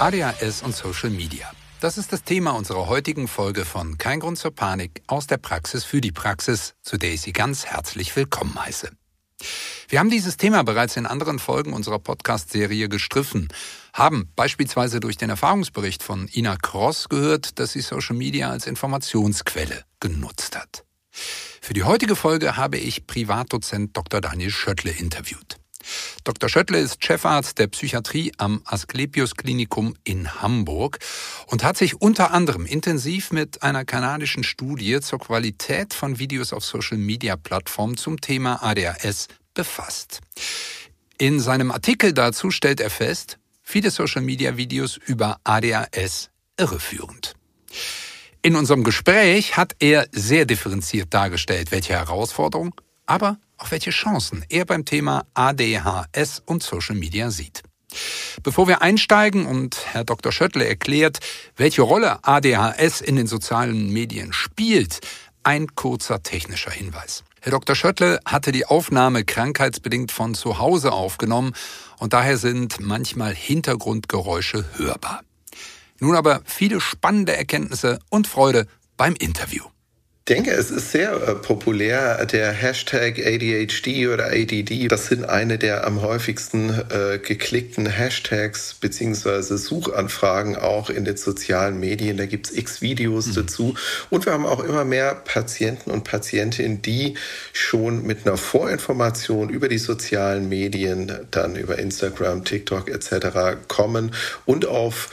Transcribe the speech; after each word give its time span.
ADHS 0.00 0.62
und 0.62 0.74
Social 0.74 1.10
Media. 1.10 1.52
Das 1.80 1.98
ist 1.98 2.10
das 2.10 2.24
Thema 2.24 2.52
unserer 2.52 2.86
heutigen 2.86 3.28
Folge 3.28 3.66
von 3.66 3.98
Kein 3.98 4.20
Grund 4.20 4.38
zur 4.38 4.50
Panik 4.50 5.02
aus 5.06 5.26
der 5.26 5.36
Praxis 5.36 5.84
für 5.84 6.00
die 6.00 6.10
Praxis, 6.10 6.72
zu 6.80 6.96
der 6.96 7.12
ich 7.12 7.20
Sie 7.20 7.34
ganz 7.34 7.66
herzlich 7.66 8.16
willkommen 8.16 8.58
heiße. 8.58 8.90
Wir 9.90 9.98
haben 9.98 10.08
dieses 10.08 10.38
Thema 10.38 10.64
bereits 10.64 10.96
in 10.96 11.04
anderen 11.04 11.38
Folgen 11.38 11.74
unserer 11.74 11.98
Podcast-Serie 11.98 12.88
gestriffen, 12.88 13.48
haben 13.92 14.30
beispielsweise 14.36 15.00
durch 15.00 15.18
den 15.18 15.28
Erfahrungsbericht 15.28 16.02
von 16.02 16.28
Ina 16.32 16.56
Cross 16.56 17.10
gehört, 17.10 17.58
dass 17.58 17.72
sie 17.72 17.82
Social 17.82 18.16
Media 18.16 18.48
als 18.50 18.66
Informationsquelle 18.66 19.84
genutzt 20.00 20.56
hat. 20.56 20.84
Für 21.10 21.74
die 21.74 21.84
heutige 21.84 22.16
Folge 22.16 22.56
habe 22.56 22.78
ich 22.78 23.06
Privatdozent 23.06 23.94
Dr. 23.94 24.22
Daniel 24.22 24.50
Schöttle 24.50 24.92
interviewt. 24.92 25.59
Dr. 26.24 26.48
Schöttle 26.48 26.78
ist 26.78 27.04
Chefarzt 27.04 27.58
der 27.58 27.66
Psychiatrie 27.68 28.32
am 28.38 28.62
Asklepios 28.64 29.34
Klinikum 29.34 29.94
in 30.04 30.42
Hamburg 30.42 30.98
und 31.46 31.64
hat 31.64 31.76
sich 31.76 32.00
unter 32.00 32.32
anderem 32.32 32.66
intensiv 32.66 33.30
mit 33.30 33.62
einer 33.62 33.84
kanadischen 33.84 34.44
Studie 34.44 35.00
zur 35.00 35.18
Qualität 35.18 35.94
von 35.94 36.18
Videos 36.18 36.52
auf 36.52 36.64
Social 36.64 36.98
Media 36.98 37.36
Plattformen 37.36 37.96
zum 37.96 38.20
Thema 38.20 38.62
ADHS 38.62 39.28
befasst. 39.54 40.20
In 41.18 41.40
seinem 41.40 41.70
Artikel 41.70 42.12
dazu 42.12 42.50
stellt 42.50 42.80
er 42.80 42.90
fest, 42.90 43.38
viele 43.62 43.90
Social 43.90 44.22
Media 44.22 44.56
Videos 44.56 44.96
über 44.96 45.38
ADHS 45.44 46.30
irreführend. 46.58 47.34
In 48.42 48.56
unserem 48.56 48.84
Gespräch 48.84 49.56
hat 49.56 49.76
er 49.80 50.06
sehr 50.12 50.46
differenziert 50.46 51.12
dargestellt, 51.12 51.72
welche 51.72 51.92
Herausforderungen, 51.92 52.72
aber 53.04 53.38
auch 53.60 53.70
welche 53.70 53.90
Chancen 53.90 54.44
er 54.48 54.64
beim 54.64 54.84
Thema 54.84 55.26
ADHS 55.34 56.42
und 56.44 56.62
Social 56.62 56.96
Media 56.96 57.30
sieht. 57.30 57.62
Bevor 58.42 58.68
wir 58.68 58.82
einsteigen 58.82 59.46
und 59.46 59.78
Herr 59.92 60.04
Dr. 60.04 60.32
Schöttle 60.32 60.66
erklärt, 60.66 61.18
welche 61.56 61.82
Rolle 61.82 62.24
ADHS 62.24 63.00
in 63.00 63.16
den 63.16 63.26
sozialen 63.26 63.92
Medien 63.92 64.32
spielt, 64.32 65.00
ein 65.42 65.74
kurzer 65.74 66.22
technischer 66.22 66.70
Hinweis. 66.70 67.24
Herr 67.40 67.52
Dr. 67.52 67.74
Schöttle 67.74 68.20
hatte 68.24 68.52
die 68.52 68.66
Aufnahme 68.66 69.24
krankheitsbedingt 69.24 70.12
von 70.12 70.34
zu 70.34 70.58
Hause 70.58 70.92
aufgenommen 70.92 71.54
und 71.98 72.12
daher 72.12 72.36
sind 72.36 72.80
manchmal 72.80 73.34
Hintergrundgeräusche 73.34 74.64
hörbar. 74.76 75.22
Nun 75.98 76.16
aber 76.16 76.42
viele 76.44 76.80
spannende 76.80 77.36
Erkenntnisse 77.36 77.98
und 78.08 78.26
Freude 78.26 78.66
beim 78.96 79.14
Interview 79.14 79.64
denke, 80.30 80.52
es 80.52 80.70
ist 80.70 80.92
sehr 80.92 81.12
äh, 81.12 81.34
populär, 81.34 82.24
der 82.24 82.52
Hashtag 82.52 83.18
ADHD 83.18 84.06
oder 84.06 84.26
ADD. 84.26 84.86
Das 84.88 85.06
sind 85.06 85.24
eine 85.28 85.58
der 85.58 85.84
am 85.86 86.02
häufigsten 86.02 86.70
äh, 86.70 87.18
geklickten 87.18 87.86
Hashtags 87.86 88.74
beziehungsweise 88.74 89.58
Suchanfragen 89.58 90.56
auch 90.56 90.88
in 90.88 91.04
den 91.04 91.16
sozialen 91.16 91.80
Medien. 91.80 92.16
Da 92.16 92.26
gibt 92.26 92.46
es 92.46 92.56
x 92.56 92.80
Videos 92.80 93.26
mhm. 93.26 93.34
dazu. 93.34 93.74
Und 94.08 94.24
wir 94.24 94.32
haben 94.32 94.46
auch 94.46 94.62
immer 94.62 94.84
mehr 94.84 95.16
Patienten 95.16 95.90
und 95.90 96.04
Patientinnen, 96.04 96.80
die 96.80 97.14
schon 97.52 98.06
mit 98.06 98.24
einer 98.24 98.36
Vorinformation 98.36 99.48
über 99.48 99.68
die 99.68 99.78
sozialen 99.78 100.48
Medien, 100.48 101.12
dann 101.32 101.56
über 101.56 101.78
Instagram, 101.78 102.44
TikTok 102.44 102.88
etc. 102.88 103.58
kommen 103.66 104.14
und 104.46 104.66
auf 104.66 105.10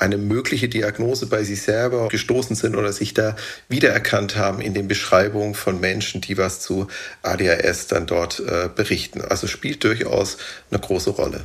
eine 0.00 0.16
mögliche 0.16 0.68
Diagnose 0.68 1.26
bei 1.26 1.44
sich 1.44 1.62
selber 1.62 2.08
gestoßen 2.08 2.56
sind 2.56 2.74
oder 2.74 2.92
sich 2.92 3.14
da 3.14 3.36
wiedererkannt 3.68 4.36
haben 4.36 4.60
in 4.60 4.74
den 4.74 4.88
Beschreibungen 4.88 5.54
von 5.54 5.78
Menschen, 5.80 6.20
die 6.20 6.38
was 6.38 6.60
zu 6.60 6.88
ADHS 7.22 7.86
dann 7.88 8.06
dort 8.06 8.40
äh, 8.40 8.68
berichten. 8.74 9.20
Also 9.20 9.46
spielt 9.46 9.84
durchaus 9.84 10.38
eine 10.70 10.80
große 10.80 11.10
Rolle 11.10 11.44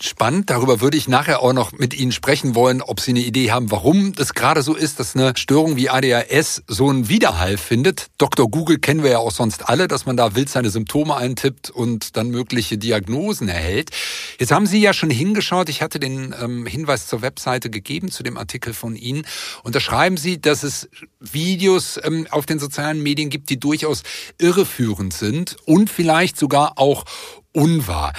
spannend. 0.00 0.50
Darüber 0.50 0.80
würde 0.80 0.96
ich 0.96 1.08
nachher 1.08 1.40
auch 1.40 1.52
noch 1.52 1.72
mit 1.72 1.94
Ihnen 1.94 2.12
sprechen 2.12 2.54
wollen, 2.54 2.82
ob 2.82 3.00
Sie 3.00 3.12
eine 3.12 3.20
Idee 3.20 3.50
haben, 3.50 3.70
warum 3.70 4.12
das 4.12 4.34
gerade 4.34 4.62
so 4.62 4.74
ist, 4.74 5.00
dass 5.00 5.14
eine 5.14 5.32
Störung 5.36 5.76
wie 5.76 5.88
ADHS 5.88 6.62
so 6.66 6.88
einen 6.88 7.08
Widerhall 7.08 7.56
findet. 7.56 8.06
Dr. 8.18 8.50
Google 8.50 8.78
kennen 8.78 9.02
wir 9.02 9.10
ja 9.10 9.18
auch 9.18 9.30
sonst 9.30 9.68
alle, 9.68 9.88
dass 9.88 10.06
man 10.06 10.16
da 10.16 10.34
wild 10.34 10.48
seine 10.48 10.70
Symptome 10.70 11.16
eintippt 11.16 11.70
und 11.70 12.16
dann 12.16 12.30
mögliche 12.30 12.78
Diagnosen 12.78 13.48
erhält. 13.48 13.90
Jetzt 14.38 14.52
haben 14.52 14.66
Sie 14.66 14.80
ja 14.80 14.92
schon 14.92 15.10
hingeschaut. 15.10 15.68
Ich 15.68 15.82
hatte 15.82 15.98
den 15.98 16.34
ähm, 16.40 16.66
Hinweis 16.66 17.06
zur 17.06 17.22
Webseite 17.22 17.70
gegeben, 17.70 18.10
zu 18.10 18.22
dem 18.22 18.36
Artikel 18.36 18.74
von 18.74 18.96
Ihnen. 18.96 19.26
Und 19.62 19.74
da 19.74 19.80
schreiben 19.80 20.16
Sie, 20.16 20.40
dass 20.40 20.62
es 20.62 20.88
Videos 21.20 21.98
ähm, 22.02 22.26
auf 22.30 22.46
den 22.46 22.58
sozialen 22.58 23.02
Medien 23.02 23.30
gibt, 23.30 23.50
die 23.50 23.58
durchaus 23.58 24.02
irreführend 24.38 25.14
sind 25.14 25.56
und 25.64 25.90
vielleicht 25.90 26.36
sogar 26.36 26.74
auch 26.76 27.04
unwahr. 27.52 28.12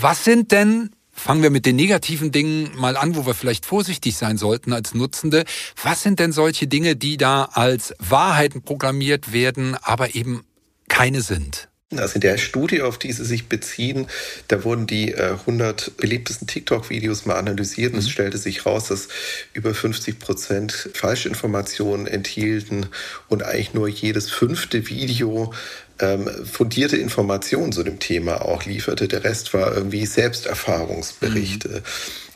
Was 0.00 0.24
sind 0.24 0.50
denn 0.52 0.90
Fangen 1.22 1.42
wir 1.42 1.50
mit 1.50 1.66
den 1.66 1.76
negativen 1.76 2.32
Dingen 2.32 2.70
mal 2.76 2.96
an, 2.96 3.14
wo 3.14 3.26
wir 3.26 3.34
vielleicht 3.34 3.66
vorsichtig 3.66 4.16
sein 4.16 4.38
sollten 4.38 4.72
als 4.72 4.94
Nutzende. 4.94 5.44
Was 5.82 6.02
sind 6.02 6.18
denn 6.18 6.32
solche 6.32 6.66
Dinge, 6.66 6.96
die 6.96 7.18
da 7.18 7.44
als 7.44 7.94
Wahrheiten 7.98 8.62
programmiert 8.62 9.30
werden, 9.30 9.76
aber 9.82 10.14
eben 10.14 10.44
keine 10.88 11.20
sind? 11.20 11.68
Also 11.96 12.14
in 12.14 12.20
der 12.20 12.38
Studie, 12.38 12.82
auf 12.82 12.98
die 12.98 13.10
Sie 13.10 13.24
sich 13.24 13.48
beziehen, 13.48 14.06
da 14.46 14.62
wurden 14.62 14.86
die 14.86 15.10
äh, 15.10 15.32
100 15.32 15.96
beliebtesten 15.96 16.46
TikTok-Videos 16.46 17.26
mal 17.26 17.34
analysiert 17.34 17.92
und 17.92 17.98
mhm. 17.98 18.04
es 18.04 18.10
stellte 18.10 18.38
sich 18.38 18.64
raus, 18.64 18.88
dass 18.88 19.08
über 19.54 19.74
50 19.74 20.20
Prozent 20.20 20.90
Falschinformationen 20.94 22.06
enthielten 22.06 22.86
und 23.28 23.42
eigentlich 23.42 23.74
nur 23.74 23.88
jedes 23.88 24.30
fünfte 24.30 24.88
Video 24.88 25.52
ähm, 25.98 26.30
fundierte 26.44 26.96
Informationen 26.96 27.72
zu 27.72 27.82
dem 27.82 27.98
Thema 27.98 28.44
auch 28.44 28.64
lieferte. 28.64 29.08
Der 29.08 29.24
Rest 29.24 29.52
war 29.52 29.74
irgendwie 29.74 30.06
Selbsterfahrungsberichte. 30.06 31.68
Mhm. 31.68 31.82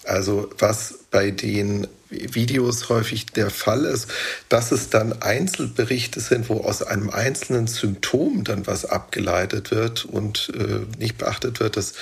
Also 0.07 0.51
was 0.59 1.01
bei 1.11 1.31
den 1.31 1.87
Videos 2.11 2.89
häufig 2.89 3.27
der 3.27 3.51
Fall 3.51 3.85
ist, 3.85 4.09
dass 4.49 4.73
es 4.73 4.91
dann 4.91 5.23
Einzelberichte 5.23 6.21
sind, 6.21 6.49
wo 6.49 6.61
aus 6.61 6.83
einem 6.83 7.11
einzelnen 7.11 7.67
Symptom 7.67 8.45
dann 8.45 8.67
was 8.67 8.85
abgeleitet 8.85 9.71
wird 9.71 10.05
und 10.05 10.53
äh, 10.55 10.87
nicht 10.99 11.19
beachtet 11.19 11.61
wird, 11.61 11.77
dass 11.77 11.95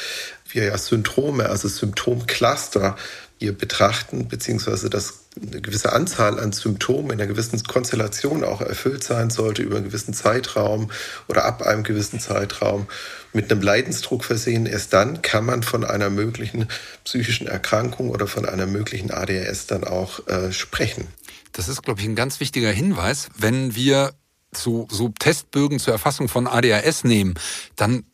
wir 0.48 0.64
ja 0.64 0.78
Syndrome, 0.78 1.48
also 1.48 1.68
Symptomcluster 1.68 2.96
hier 3.42 3.52
betrachten, 3.52 4.28
beziehungsweise 4.28 4.88
dass 4.88 5.24
eine 5.40 5.60
gewisse 5.60 5.92
Anzahl 5.92 6.38
an 6.38 6.52
Symptomen 6.52 7.10
in 7.10 7.20
einer 7.20 7.26
gewissen 7.26 7.60
Konstellation 7.64 8.44
auch 8.44 8.60
erfüllt 8.60 9.02
sein 9.02 9.30
sollte 9.30 9.62
über 9.62 9.76
einen 9.76 9.86
gewissen 9.86 10.14
Zeitraum 10.14 10.90
oder 11.26 11.44
ab 11.44 11.62
einem 11.62 11.82
gewissen 11.82 12.20
Zeitraum 12.20 12.86
mit 13.32 13.50
einem 13.50 13.60
Leidensdruck 13.60 14.24
versehen. 14.24 14.66
Erst 14.66 14.92
dann 14.92 15.22
kann 15.22 15.44
man 15.44 15.64
von 15.64 15.84
einer 15.84 16.08
möglichen 16.08 16.68
psychischen 17.04 17.48
Erkrankung 17.48 18.10
oder 18.10 18.28
von 18.28 18.46
einer 18.46 18.66
möglichen 18.66 19.10
ADHS 19.10 19.66
dann 19.66 19.82
auch 19.82 20.26
äh, 20.28 20.52
sprechen. 20.52 21.08
Das 21.50 21.68
ist, 21.68 21.82
glaube 21.82 22.00
ich, 22.00 22.06
ein 22.06 22.14
ganz 22.14 22.38
wichtiger 22.38 22.70
Hinweis. 22.70 23.28
Wenn 23.36 23.74
wir 23.74 24.12
so, 24.54 24.86
so 24.88 25.08
Testbögen 25.18 25.80
zur 25.80 25.92
Erfassung 25.92 26.28
von 26.28 26.46
ADHS 26.46 27.02
nehmen, 27.02 27.34
dann 27.74 28.04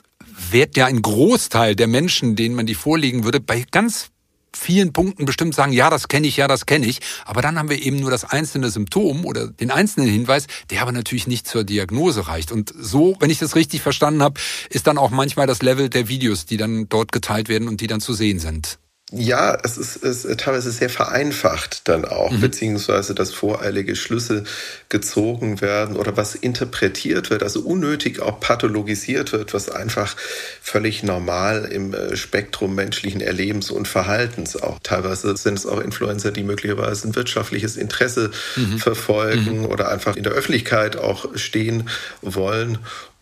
wird 0.51 0.77
ja 0.77 0.87
ein 0.87 1.03
Großteil 1.03 1.77
der 1.77 1.87
Menschen, 1.87 2.35
denen 2.35 2.55
man 2.55 2.67
die 2.67 2.75
vorlegen 2.75 3.25
würde, 3.25 3.41
bei 3.41 3.67
ganz 3.71 4.11
vielen 4.55 4.93
Punkten 4.93 5.25
bestimmt 5.25 5.55
sagen, 5.55 5.73
ja, 5.73 5.91
das 5.91 6.09
kenne 6.09 6.27
ich, 6.27 6.37
ja, 6.37 6.49
das 6.49 6.67
kenne 6.67 6.87
ich. 6.87 7.01
Aber 7.25 7.43
dann 7.43 7.59
haben 7.59 7.71
wir 7.71 7.83
eben 7.83 7.99
nur 8.01 8.11
das 8.11 8.25
einzelne 8.25 8.71
Symptom 8.71 9.25
oder 9.25 9.49
den 9.49 9.71
einzelnen 9.71 10.09
Hinweis, 10.09 10.47
der 10.71 10.83
aber 10.83 10.93
natürlich 10.93 11.27
nicht 11.27 11.47
zur 11.47 11.65
Diagnose 11.65 12.29
reicht. 12.29 12.53
Und 12.53 12.73
so, 12.79 13.17
wenn 13.21 13.31
ich 13.31 13.39
das 13.39 13.57
richtig 13.57 13.83
verstanden 13.83 14.23
habe, 14.23 14.41
ist 14.71 14.87
dann 14.87 14.99
auch 14.99 15.11
manchmal 15.11 15.47
das 15.47 15.63
Level 15.63 15.89
der 15.89 16.09
Videos, 16.09 16.47
die 16.47 16.57
dann 16.57 16.89
dort 16.89 17.13
geteilt 17.13 17.49
werden 17.49 17.69
und 17.69 17.81
die 17.81 17.87
dann 17.87 18.01
zu 18.01 18.13
sehen 18.13 18.39
sind. 18.39 18.79
Ja, 19.11 19.57
es 19.63 19.79
ist, 19.79 20.05
es 20.05 20.27
ist 20.27 20.41
teilweise 20.41 20.71
sehr 20.71 20.91
vereinfacht 20.91 21.89
dann 21.89 22.05
auch, 22.05 22.31
mhm. 22.31 22.43
beziehungsweise 22.43 23.15
dass 23.15 23.33
voreilige 23.33 23.97
Schlüsse 23.97 24.45
gezogen 24.91 25.63
werden 25.63 25.97
oder 25.97 26.19
was 26.19 26.35
interpretiert 26.35 27.31
wird, 27.31 27.43
also 27.43 27.61
unnötig 27.61 28.21
auch 28.21 28.39
pathologisiert 28.39 29.33
wird, 29.33 29.55
was 29.55 29.71
einfach 29.71 30.15
völlig 30.61 31.03
normal 31.03 31.65
im 31.65 31.95
äh, 31.95 32.17
Spektrum 32.17 32.75
menschlichen 32.75 33.23
Erlebens 33.23 33.71
und 33.71 33.89
Verhaltens 33.89 34.61
auch. 34.61 34.79
Teilweise 34.83 35.35
sind 35.39 35.59
es 35.59 35.65
auch 35.65 35.81
Influencer, 35.81 36.31
die 36.31 36.43
möglicherweise 36.43 37.09
ein 37.09 37.17
wirtschaftliches 37.17 37.79
Interesse 37.79 38.31
mhm. 38.57 38.77
verfolgen 38.77 39.61
mhm. 39.61 39.67
oder 39.67 39.89
einfach 39.89 40.17
in 40.17 40.23
der 40.23 40.33
Öffentlichkeit 40.33 40.97
auch 40.97 41.35
stehen 41.35 41.89
wollen 42.21 42.77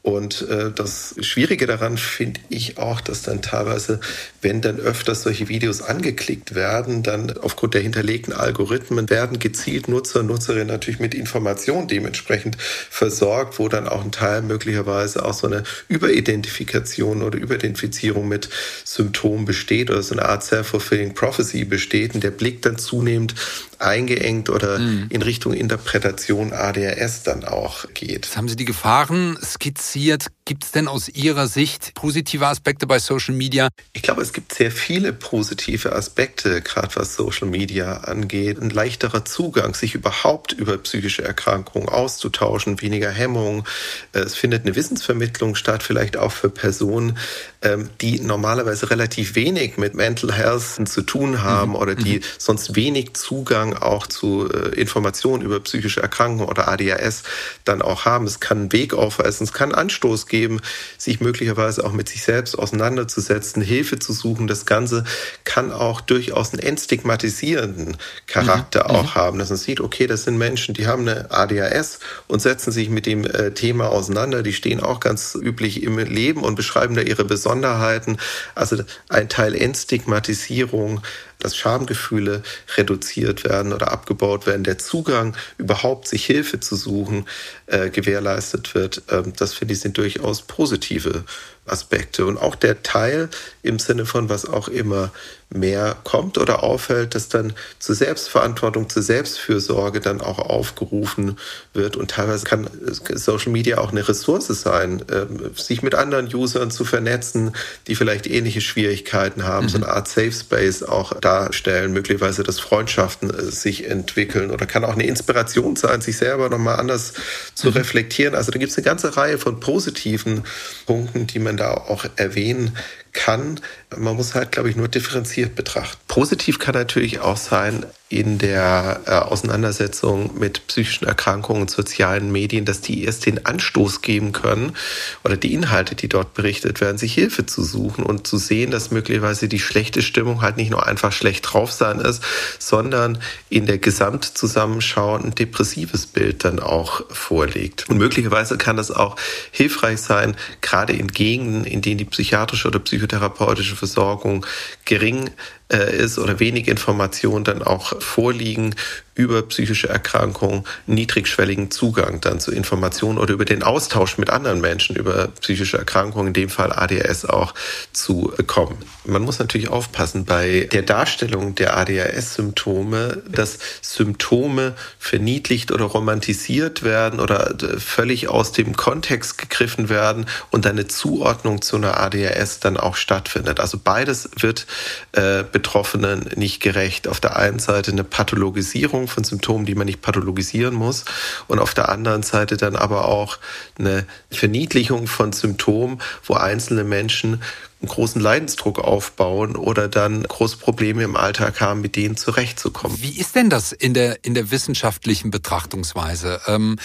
und 0.06 0.42
äh, 0.42 0.70
das 0.70 1.16
Schwierige 1.20 1.66
daran 1.66 1.98
finde 1.98 2.40
ich 2.48 2.78
auch, 2.78 3.00
dass 3.00 3.22
dann 3.22 3.42
teilweise, 3.42 3.98
wenn 4.40 4.60
dann 4.60 4.78
öfters 4.78 5.24
solche 5.24 5.48
Videos 5.48 5.82
angeklickt 5.82 6.54
werden, 6.54 7.02
dann 7.02 7.36
aufgrund 7.38 7.74
der 7.74 7.80
hinterlegten 7.80 8.32
Algorithmen 8.32 9.10
werden 9.10 9.40
gezielt 9.40 9.88
Nutzer 9.88 10.20
und 10.20 10.26
Nutzerinnen 10.26 10.68
natürlich 10.68 11.00
mit 11.00 11.12
Informationen 11.12 11.88
dementsprechend 11.88 12.56
versorgt, 12.56 13.58
wo 13.58 13.68
dann 13.68 13.88
auch 13.88 14.04
ein 14.04 14.12
Teil 14.12 14.42
möglicherweise 14.42 15.24
auch 15.24 15.34
so 15.34 15.48
eine 15.48 15.64
Überidentifikation 15.88 17.24
oder 17.24 17.36
Überidentifizierung 17.36 18.28
mit 18.28 18.48
Symptomen 18.84 19.44
besteht 19.44 19.90
oder 19.90 20.04
so 20.04 20.14
eine 20.14 20.26
Art 20.26 20.44
Self-Fulfilling 20.44 21.14
Prophecy 21.14 21.64
besteht 21.64 22.14
und 22.14 22.22
der 22.22 22.30
Blick 22.30 22.62
dann 22.62 22.78
zunehmend 22.78 23.34
eingeengt 23.78 24.50
oder 24.50 24.78
mhm. 24.78 25.06
in 25.10 25.22
Richtung 25.22 25.52
Interpretation 25.52 26.52
ADHS 26.52 27.22
dann 27.22 27.44
auch 27.44 27.86
geht. 27.94 28.26
Jetzt 28.26 28.36
haben 28.36 28.48
Sie 28.48 28.56
die 28.56 28.64
Gefahren 28.64 29.38
skizziert. 29.42 30.26
Gibt 30.44 30.64
es 30.64 30.70
denn 30.70 30.86
aus 30.86 31.08
Ihrer 31.08 31.48
Sicht 31.48 31.94
positive 31.94 32.46
Aspekte 32.46 32.86
bei 32.86 33.00
Social 33.00 33.34
Media? 33.34 33.68
Ich 33.92 34.02
glaube, 34.02 34.22
es 34.22 34.32
gibt 34.32 34.54
sehr 34.54 34.70
viele 34.70 35.12
positive 35.12 35.92
Aspekte, 35.92 36.62
gerade 36.62 36.94
was 36.94 37.16
Social 37.16 37.48
Media 37.48 37.98
angeht. 37.98 38.60
Ein 38.60 38.70
leichterer 38.70 39.24
Zugang, 39.24 39.74
sich 39.74 39.94
überhaupt 39.94 40.52
über 40.52 40.78
psychische 40.78 41.24
Erkrankungen 41.24 41.88
auszutauschen, 41.88 42.80
weniger 42.80 43.10
Hemmung. 43.10 43.64
Es 44.12 44.36
findet 44.36 44.64
eine 44.64 44.76
Wissensvermittlung 44.76 45.56
statt, 45.56 45.82
vielleicht 45.82 46.16
auch 46.16 46.32
für 46.32 46.48
Personen, 46.48 47.18
ähm, 47.62 47.90
die 48.00 48.20
normalerweise 48.20 48.90
relativ 48.90 49.34
wenig 49.34 49.78
mit 49.78 49.94
Mental 49.94 50.32
Health 50.32 50.88
zu 50.88 51.02
tun 51.02 51.42
haben 51.42 51.70
mhm. 51.70 51.76
oder 51.76 51.94
die 51.94 52.18
mhm. 52.18 52.22
sonst 52.38 52.76
wenig 52.76 53.14
Zugang 53.14 53.65
auch 53.74 54.06
zu 54.06 54.48
äh, 54.48 54.80
Informationen 54.80 55.42
über 55.42 55.60
psychische 55.60 56.02
Erkrankungen 56.02 56.48
oder 56.48 56.68
ADHS 56.68 57.22
dann 57.64 57.82
auch 57.82 58.04
haben. 58.04 58.26
Es 58.26 58.40
kann 58.40 58.58
einen 58.58 58.72
Weg 58.72 58.94
aufweisen, 58.94 59.44
es 59.44 59.52
kann 59.52 59.74
Anstoß 59.74 60.26
geben 60.26 60.36
geben, 60.36 60.60
sich 60.98 61.20
möglicherweise 61.20 61.84
auch 61.84 61.92
mit 61.92 62.08
sich 62.08 62.22
selbst 62.22 62.58
auseinanderzusetzen, 62.58 63.62
Hilfe 63.62 63.98
zu 63.98 64.12
suchen. 64.12 64.46
Das 64.46 64.66
Ganze 64.66 65.04
kann 65.44 65.72
auch 65.72 66.00
durchaus 66.00 66.52
einen 66.52 66.62
entstigmatisierenden 66.62 67.96
Charakter 68.26 68.84
mhm. 68.84 68.96
auch 68.96 69.02
mhm. 69.02 69.14
haben, 69.14 69.38
dass 69.38 69.48
man 69.48 69.58
sieht, 69.58 69.80
okay, 69.80 70.06
das 70.06 70.24
sind 70.24 70.36
Menschen, 70.38 70.74
die 70.74 70.86
haben 70.86 71.08
eine 71.08 71.30
ADHS 71.30 72.00
und 72.28 72.40
setzen 72.40 72.70
sich 72.70 72.90
mit 72.90 73.06
dem 73.06 73.24
äh, 73.24 73.52
Thema 73.52 73.88
auseinander. 73.88 74.42
Die 74.42 74.52
stehen 74.52 74.80
auch 74.80 75.00
ganz 75.00 75.34
üblich 75.34 75.82
im 75.82 75.98
Leben 75.98 76.42
und 76.42 76.54
beschreiben 76.54 76.94
da 76.94 77.02
ihre 77.02 77.24
Besonderheiten. 77.24 78.18
Also 78.54 78.76
ein 79.08 79.28
Teil 79.28 79.54
Entstigmatisierung 79.54 81.00
dass 81.38 81.56
Schamgefühle 81.56 82.42
reduziert 82.76 83.44
werden 83.44 83.72
oder 83.72 83.92
abgebaut 83.92 84.46
werden, 84.46 84.64
der 84.64 84.78
Zugang 84.78 85.36
überhaupt 85.58 86.08
sich 86.08 86.24
Hilfe 86.24 86.60
zu 86.60 86.76
suchen 86.76 87.26
äh, 87.66 87.90
gewährleistet 87.90 88.74
wird. 88.74 89.02
Ähm, 89.10 89.32
das 89.36 89.54
finde 89.54 89.74
ich 89.74 89.80
sind 89.80 89.98
durchaus 89.98 90.42
positive 90.42 91.24
Aspekte. 91.66 92.26
Und 92.26 92.38
auch 92.38 92.54
der 92.54 92.82
Teil 92.82 93.28
im 93.62 93.78
Sinne 93.78 94.06
von 94.06 94.28
was 94.28 94.46
auch 94.46 94.68
immer 94.68 95.12
mehr 95.50 95.96
kommt 96.02 96.38
oder 96.38 96.64
auffällt, 96.64 97.14
dass 97.14 97.28
dann 97.28 97.52
zur 97.78 97.94
Selbstverantwortung, 97.94 98.88
zur 98.88 99.02
Selbstfürsorge 99.02 100.00
dann 100.00 100.20
auch 100.20 100.38
aufgerufen 100.38 101.38
wird. 101.72 101.96
Und 101.96 102.10
teilweise 102.10 102.44
kann 102.44 102.68
Social 103.14 103.52
Media 103.52 103.78
auch 103.78 103.92
eine 103.92 104.06
Ressource 104.06 104.48
sein, 104.48 105.04
ähm, 105.12 105.52
sich 105.54 105.82
mit 105.82 105.94
anderen 105.94 106.32
Usern 106.34 106.70
zu 106.70 106.84
vernetzen, 106.84 107.52
die 107.86 107.94
vielleicht 107.94 108.26
ähnliche 108.26 108.60
Schwierigkeiten 108.60 109.44
haben, 109.44 109.66
mhm. 109.66 109.70
so 109.70 109.76
eine 109.76 109.88
Art 109.88 110.08
Safe 110.08 110.32
Space 110.32 110.82
auch 110.82 111.18
darstellen, 111.20 111.92
möglicherweise, 111.92 112.42
dass 112.42 112.58
Freundschaften 112.58 113.30
äh, 113.30 113.42
sich 113.44 113.88
entwickeln 113.88 114.50
oder 114.50 114.66
kann 114.66 114.84
auch 114.84 114.94
eine 114.94 115.06
Inspiration 115.06 115.76
sein, 115.76 116.00
sich 116.00 116.16
selber 116.16 116.48
nochmal 116.48 116.80
anders 116.80 117.12
zu 117.54 117.68
mhm. 117.68 117.74
reflektieren. 117.74 118.34
Also 118.34 118.50
da 118.50 118.58
gibt 118.58 118.72
es 118.72 118.78
eine 118.78 118.84
ganze 118.84 119.16
Reihe 119.16 119.38
von 119.38 119.60
positiven 119.60 120.42
Punkten, 120.86 121.28
die 121.28 121.38
man 121.38 121.56
da 121.56 121.72
auch 121.74 122.04
erwähnen 122.16 122.76
kann. 123.16 123.60
Man 123.96 124.14
muss 124.14 124.36
halt, 124.36 124.52
glaube 124.52 124.70
ich, 124.70 124.76
nur 124.76 124.86
differenziert 124.86 125.56
betrachten. 125.56 125.98
Positiv 126.06 126.60
kann 126.60 126.74
natürlich 126.74 127.18
auch 127.18 127.36
sein, 127.36 127.84
in 128.08 128.38
der 128.38 129.00
äh, 129.06 129.10
Auseinandersetzung 129.10 130.38
mit 130.38 130.68
psychischen 130.68 131.06
Erkrankungen 131.06 131.62
und 131.62 131.70
sozialen 131.70 132.30
Medien, 132.30 132.64
dass 132.64 132.80
die 132.80 133.02
erst 133.02 133.26
den 133.26 133.44
Anstoß 133.44 134.00
geben 134.00 134.30
können 134.30 134.76
oder 135.24 135.36
die 135.36 135.52
Inhalte, 135.52 135.96
die 135.96 136.08
dort 136.08 136.32
berichtet 136.34 136.80
werden, 136.80 136.98
sich 136.98 137.14
Hilfe 137.14 137.46
zu 137.46 137.64
suchen 137.64 138.04
und 138.04 138.24
zu 138.24 138.36
sehen, 138.36 138.70
dass 138.70 138.92
möglicherweise 138.92 139.48
die 139.48 139.58
schlechte 139.58 140.02
Stimmung 140.02 140.40
halt 140.40 140.56
nicht 140.56 140.70
nur 140.70 140.86
einfach 140.86 141.10
schlecht 141.10 141.52
drauf 141.52 141.72
sein 141.72 141.98
ist, 141.98 142.22
sondern 142.60 143.18
in 143.48 143.66
der 143.66 143.78
Gesamtzusammenschau 143.78 145.16
ein 145.16 145.34
depressives 145.34 146.06
Bild 146.06 146.44
dann 146.44 146.60
auch 146.60 147.02
vorliegt. 147.10 147.88
Und 147.88 147.98
möglicherweise 147.98 148.56
kann 148.56 148.76
das 148.76 148.92
auch 148.92 149.16
hilfreich 149.50 150.00
sein, 150.00 150.36
gerade 150.60 150.92
in 150.92 151.08
Gegenden, 151.08 151.64
in 151.64 151.82
denen 151.82 151.98
die 151.98 152.04
psychiatrische 152.04 152.68
oder 152.68 152.78
psychotherapeutische 153.06 153.76
Versorgung 153.76 154.44
gering 154.84 155.30
ist 155.68 156.18
oder 156.18 156.38
wenig 156.38 156.68
Informationen 156.68 157.44
dann 157.44 157.62
auch 157.62 158.00
vorliegen 158.00 158.74
über 159.16 159.42
psychische 159.42 159.88
Erkrankungen 159.88 160.64
niedrigschwelligen 160.86 161.70
Zugang 161.70 162.20
dann 162.20 162.38
zu 162.38 162.52
Informationen 162.52 163.18
oder 163.18 163.32
über 163.32 163.46
den 163.46 163.62
Austausch 163.62 164.18
mit 164.18 164.30
anderen 164.30 164.60
Menschen 164.60 164.94
über 164.94 165.28
psychische 165.40 165.78
Erkrankungen, 165.78 166.28
in 166.28 166.32
dem 166.34 166.48
Fall 166.50 166.70
ADHS 166.72 167.24
auch 167.24 167.54
zu 167.92 168.32
bekommen. 168.36 168.76
Man 169.04 169.22
muss 169.22 169.38
natürlich 169.38 169.68
aufpassen 169.68 170.26
bei 170.26 170.68
der 170.70 170.82
Darstellung 170.82 171.54
der 171.54 171.76
ADHS-Symptome, 171.76 173.22
dass 173.28 173.58
Symptome 173.80 174.74
verniedlicht 174.98 175.72
oder 175.72 175.86
romantisiert 175.86 176.82
werden 176.82 177.18
oder 177.18 177.56
völlig 177.78 178.28
aus 178.28 178.52
dem 178.52 178.76
Kontext 178.76 179.38
gegriffen 179.38 179.88
werden 179.88 180.26
und 180.50 180.66
eine 180.66 180.88
Zuordnung 180.88 181.62
zu 181.62 181.76
einer 181.76 181.98
ADHS 181.98 182.60
dann 182.60 182.76
auch 182.76 182.96
stattfindet. 182.96 183.60
Also 183.60 183.80
beides 183.82 184.28
wird 184.38 184.66
äh, 185.12 185.42
Betroffenen 185.56 186.28
nicht 186.36 186.60
gerecht. 186.60 187.08
Auf 187.08 187.18
der 187.18 187.36
einen 187.36 187.58
Seite 187.58 187.90
eine 187.90 188.04
Pathologisierung 188.04 189.08
von 189.08 189.24
Symptomen, 189.24 189.64
die 189.64 189.74
man 189.74 189.86
nicht 189.86 190.02
pathologisieren 190.02 190.74
muss, 190.74 191.06
und 191.48 191.60
auf 191.60 191.72
der 191.72 191.88
anderen 191.88 192.22
Seite 192.22 192.58
dann 192.58 192.76
aber 192.76 193.08
auch 193.08 193.38
eine 193.78 194.04
Verniedlichung 194.30 195.06
von 195.06 195.32
Symptomen, 195.32 196.02
wo 196.26 196.34
einzelne 196.34 196.84
Menschen 196.84 197.40
einen 197.80 197.88
großen 197.88 198.20
Leidensdruck 198.20 198.80
aufbauen 198.80 199.56
oder 199.56 199.88
dann 199.88 200.24
große 200.24 200.58
Probleme 200.58 201.04
im 201.04 201.16
Alltag 201.16 201.62
haben, 201.62 201.80
mit 201.80 201.96
denen 201.96 202.18
zurechtzukommen. 202.18 203.00
Wie 203.00 203.18
ist 203.18 203.34
denn 203.34 203.48
das 203.48 203.72
in 203.72 203.94
der, 203.94 204.22
in 204.26 204.34
der 204.34 204.50
wissenschaftlichen 204.50 205.30
Betrachtungsweise? 205.30 206.42
Ähm 206.46 206.76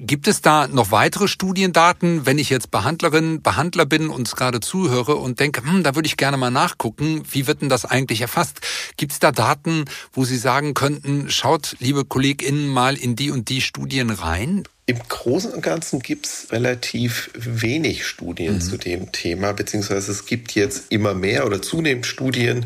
Gibt 0.00 0.28
es 0.28 0.42
da 0.42 0.68
noch 0.68 0.92
weitere 0.92 1.26
Studiendaten, 1.26 2.24
wenn 2.24 2.38
ich 2.38 2.50
jetzt 2.50 2.70
Behandlerin, 2.70 3.42
Behandler 3.42 3.84
bin 3.84 4.10
und 4.10 4.30
gerade 4.30 4.60
zuhöre 4.60 5.16
und 5.16 5.40
denke, 5.40 5.64
hm, 5.64 5.82
da 5.82 5.96
würde 5.96 6.06
ich 6.06 6.16
gerne 6.16 6.36
mal 6.36 6.52
nachgucken, 6.52 7.24
wie 7.32 7.48
wird 7.48 7.62
denn 7.62 7.68
das 7.68 7.84
eigentlich 7.84 8.20
erfasst? 8.20 8.60
Gibt 8.96 9.10
es 9.10 9.18
da 9.18 9.32
Daten, 9.32 9.86
wo 10.12 10.24
Sie 10.24 10.38
sagen 10.38 10.74
könnten, 10.74 11.30
schaut, 11.30 11.74
liebe 11.80 12.04
KollegInnen, 12.04 12.68
mal 12.68 12.96
in 12.96 13.16
die 13.16 13.32
und 13.32 13.48
die 13.48 13.60
Studien 13.60 14.10
rein? 14.10 14.62
Im 14.88 15.00
Großen 15.06 15.52
und 15.52 15.60
Ganzen 15.60 15.98
gibt 15.98 16.26
es 16.26 16.46
relativ 16.50 17.30
wenig 17.34 18.06
Studien 18.06 18.54
mhm. 18.54 18.60
zu 18.60 18.78
dem 18.78 19.12
Thema, 19.12 19.52
beziehungsweise 19.52 20.12
es 20.12 20.24
gibt 20.24 20.54
jetzt 20.54 20.84
immer 20.90 21.12
mehr 21.12 21.44
oder 21.44 21.60
zunehmend 21.60 22.06
Studien 22.06 22.64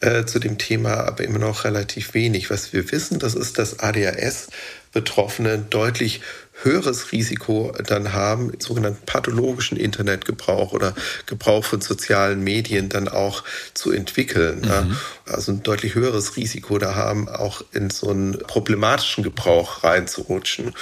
äh, 0.00 0.26
zu 0.26 0.38
dem 0.38 0.58
Thema, 0.58 1.04
aber 1.06 1.24
immer 1.24 1.38
noch 1.38 1.64
relativ 1.64 2.12
wenig. 2.12 2.50
Was 2.50 2.74
wir 2.74 2.92
wissen, 2.92 3.20
das 3.20 3.34
ist, 3.34 3.58
dass 3.58 3.78
ADHS-Betroffene 3.78 5.64
deutlich 5.70 6.20
höheres 6.64 7.12
Risiko 7.12 7.72
dann 7.86 8.12
haben, 8.12 8.52
sogenannten 8.58 9.04
pathologischen 9.06 9.76
Internetgebrauch 9.76 10.72
oder 10.72 10.94
Gebrauch 11.26 11.64
von 11.64 11.80
sozialen 11.80 12.42
Medien 12.42 12.88
dann 12.88 13.08
auch 13.08 13.44
zu 13.74 13.92
entwickeln. 13.92 14.60
Mhm. 14.60 14.68
Ja. 14.68 14.86
Also 15.26 15.52
ein 15.52 15.62
deutlich 15.62 15.94
höheres 15.94 16.36
Risiko 16.36 16.78
da 16.78 16.94
haben, 16.94 17.28
auch 17.28 17.62
in 17.72 17.90
so 17.90 18.10
einen 18.10 18.38
problematischen 18.38 19.24
Gebrauch 19.24 19.84
reinzurutschen. 19.84 20.72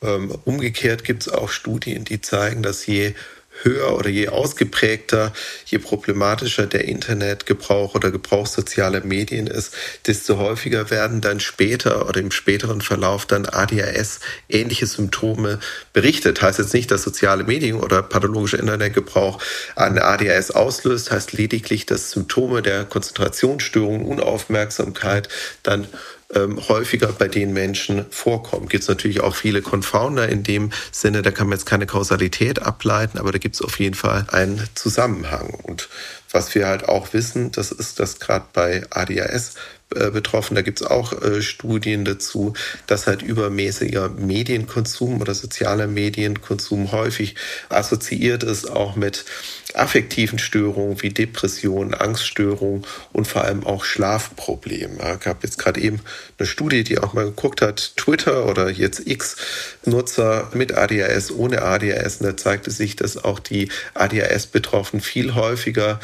Ähm, 0.00 0.30
umgekehrt 0.44 1.04
gibt 1.04 1.26
es 1.26 1.32
auch 1.32 1.50
Studien, 1.50 2.04
die 2.04 2.20
zeigen, 2.20 2.62
dass 2.62 2.86
je 2.86 3.14
höher 3.62 3.96
oder 3.96 4.08
je 4.08 4.28
ausgeprägter, 4.28 5.32
je 5.66 5.78
problematischer 5.78 6.66
der 6.66 6.84
Internetgebrauch 6.84 7.94
oder 7.94 8.10
Gebrauch 8.10 8.46
sozialer 8.46 9.04
Medien 9.04 9.46
ist, 9.46 9.74
desto 10.06 10.38
häufiger 10.38 10.90
werden 10.90 11.20
dann 11.20 11.40
später 11.40 12.08
oder 12.08 12.20
im 12.20 12.30
späteren 12.30 12.80
Verlauf 12.80 13.26
dann 13.26 13.46
ADHS 13.46 14.20
ähnliche 14.48 14.86
Symptome 14.86 15.58
berichtet. 15.92 16.42
Heißt 16.42 16.58
jetzt 16.58 16.74
nicht, 16.74 16.90
dass 16.90 17.02
soziale 17.02 17.44
Medien 17.44 17.80
oder 17.80 18.02
pathologischer 18.02 18.58
Internetgebrauch 18.58 19.42
eine 19.76 20.04
ADHS 20.04 20.50
auslöst, 20.50 21.10
heißt 21.10 21.32
lediglich, 21.32 21.86
dass 21.86 22.10
Symptome 22.10 22.62
der 22.62 22.84
Konzentrationsstörung, 22.84 24.04
Unaufmerksamkeit 24.04 25.28
dann 25.62 25.86
ähm, 26.34 26.60
häufiger 26.68 27.08
bei 27.08 27.28
den 27.28 27.52
Menschen 27.52 28.06
vorkommen. 28.10 28.68
Gibt 28.68 28.82
es 28.82 28.88
natürlich 28.88 29.20
auch 29.20 29.34
viele 29.34 29.62
Confounder 29.62 30.28
in 30.28 30.42
dem 30.42 30.70
Sinne, 30.92 31.22
da 31.22 31.30
kann 31.30 31.48
man 31.48 31.58
jetzt 31.58 31.66
keine 31.66 31.86
Kausalität 31.86 32.60
ableiten, 32.60 33.18
aber 33.18 33.32
da 33.32 33.38
gibt 33.38 33.54
es 33.54 33.62
auf 33.62 33.78
jeden 33.78 33.94
Fall 33.94 34.26
einen 34.30 34.62
Zusammenhang. 34.74 35.48
Und 35.62 35.88
was 36.30 36.54
wir 36.54 36.66
halt 36.66 36.88
auch 36.88 37.12
wissen, 37.12 37.52
das 37.52 37.72
ist, 37.72 37.98
dass 38.00 38.20
gerade 38.20 38.44
bei 38.52 38.84
ADHS 38.90 39.54
äh, 39.94 40.10
betroffen. 40.10 40.54
Da 40.54 40.60
gibt 40.60 40.82
es 40.82 40.86
auch 40.86 41.14
äh, 41.22 41.40
Studien 41.40 42.04
dazu, 42.04 42.52
dass 42.86 43.06
halt 43.06 43.22
übermäßiger 43.22 44.10
Medienkonsum 44.10 45.22
oder 45.22 45.34
sozialer 45.34 45.86
Medienkonsum 45.86 46.92
häufig 46.92 47.36
assoziiert 47.70 48.42
ist, 48.42 48.70
auch 48.70 48.96
mit 48.96 49.24
affektiven 49.72 50.38
Störungen 50.38 51.00
wie 51.00 51.08
Depressionen, 51.08 51.94
Angststörungen 51.94 52.84
und 53.14 53.26
vor 53.26 53.44
allem 53.44 53.64
auch 53.64 53.84
Schlafproblemen. 53.84 55.00
Es 55.00 55.20
gab 55.20 55.42
jetzt 55.42 55.58
gerade 55.58 55.80
eben 55.80 56.00
eine 56.38 56.46
Studie, 56.46 56.84
die 56.84 56.98
auch 56.98 57.14
mal 57.14 57.24
geguckt 57.24 57.62
hat, 57.62 57.96
Twitter 57.96 58.46
oder 58.46 58.68
jetzt 58.68 59.06
X-Nutzer 59.06 60.50
mit 60.52 60.74
ADHS, 60.74 61.30
ohne 61.30 61.62
ADHS. 61.62 62.18
Und 62.18 62.26
da 62.26 62.36
zeigte 62.36 62.70
sich, 62.70 62.96
dass 62.96 63.24
auch 63.24 63.38
die 63.38 63.70
ADHS-Betroffenen 63.94 65.00
viel 65.00 65.34
häufiger 65.34 65.98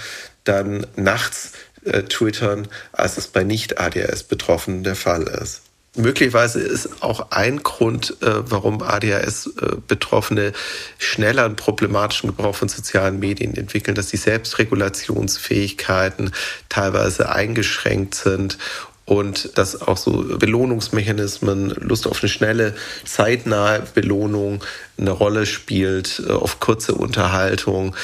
dann 0.45 0.87
nachts 0.97 1.53
äh, 1.85 2.03
twittern, 2.03 2.69
als 2.93 3.19
es 3.19 3.29
bei 3.29 3.45
Nicht-ADHS-Betroffenen 3.45 4.85
der 4.85 4.97
Fall 4.97 5.23
ist. 5.23 5.63
Möglicherweise 5.97 6.59
ist 6.59 7.05
auch 7.05 7.31
ein 7.31 7.63
Grund, 7.63 8.17
äh, 8.21 8.51
warum 8.51 8.83
ADHS-Betroffene 8.83 10.53
schneller 10.99 11.45
einen 11.45 11.55
problematischen 11.55 12.31
Gebrauch 12.31 12.57
von 12.57 12.69
sozialen 12.69 13.21
Medien 13.21 13.57
entwickeln, 13.57 13.95
dass 13.95 14.09
die 14.09 14.17
Selbstregulationsfähigkeiten 14.17 16.33
teilweise 16.69 17.31
eingeschränkt 17.31 18.17
sind 18.17 18.59
und 19.05 19.57
dass 19.57 19.83
auch 19.83 19.97
so 19.97 20.37
Belohnungsmechanismen, 20.37 21.71
Lust 21.71 22.09
auf 22.09 22.23
eine 22.23 22.29
schnelle, 22.29 22.75
zeitnahe 23.05 23.85
Belohnung 23.95 24.65
eine 24.99 25.13
Rolle 25.13 25.47
spielt, 25.47 26.21
äh, 26.27 26.33
auf 26.33 26.59
kurze 26.59 26.97
Unterhaltung, 26.97 27.95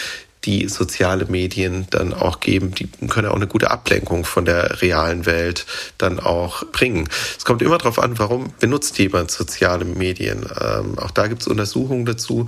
die 0.44 0.68
soziale 0.68 1.26
Medien 1.26 1.86
dann 1.90 2.14
auch 2.14 2.40
geben. 2.40 2.74
Die 2.74 2.88
können 3.08 3.28
auch 3.28 3.36
eine 3.36 3.46
gute 3.46 3.70
Ablenkung 3.70 4.24
von 4.24 4.44
der 4.44 4.80
realen 4.80 5.26
Welt 5.26 5.66
dann 5.98 6.18
auch 6.18 6.64
bringen. 6.72 7.08
Es 7.36 7.44
kommt 7.44 7.62
immer 7.62 7.78
darauf 7.78 7.98
an, 7.98 8.18
warum 8.18 8.52
benutzt 8.58 8.98
jemand 8.98 9.30
soziale 9.30 9.84
Medien. 9.84 10.46
Ähm, 10.60 10.98
auch 10.98 11.10
da 11.10 11.26
gibt 11.26 11.42
es 11.42 11.48
Untersuchungen 11.48 12.06
dazu 12.06 12.46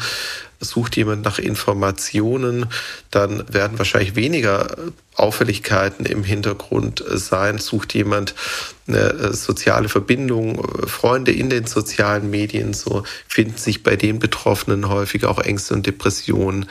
sucht 0.62 0.96
jemand 0.96 1.22
nach 1.24 1.38
Informationen, 1.38 2.66
dann 3.10 3.44
werden 3.52 3.78
wahrscheinlich 3.78 4.16
weniger 4.16 4.76
Auffälligkeiten 5.14 6.06
im 6.06 6.24
Hintergrund 6.24 7.04
sein. 7.06 7.58
Sucht 7.58 7.94
jemand 7.94 8.34
eine 8.86 8.98
äh, 8.98 9.32
soziale 9.32 9.88
Verbindung, 9.88 10.62
Freunde 10.86 11.32
in 11.32 11.50
den 11.50 11.66
sozialen 11.66 12.30
Medien, 12.30 12.72
so 12.72 13.04
finden 13.28 13.58
sich 13.58 13.82
bei 13.82 13.96
den 13.96 14.18
Betroffenen 14.18 14.88
häufig 14.88 15.24
auch 15.24 15.38
Ängste 15.38 15.74
und 15.74 15.86
Depressionen 15.86 16.66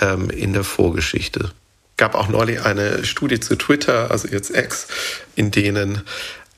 ähm, 0.00 0.30
in 0.30 0.52
der 0.52 0.64
Vorgeschichte. 0.64 1.52
Gab 1.96 2.14
auch 2.14 2.28
neulich 2.28 2.62
eine 2.62 3.06
Studie 3.06 3.40
zu 3.40 3.56
Twitter, 3.56 4.10
also 4.10 4.28
jetzt 4.28 4.54
X, 4.54 4.86
in 5.34 5.50
denen 5.50 6.02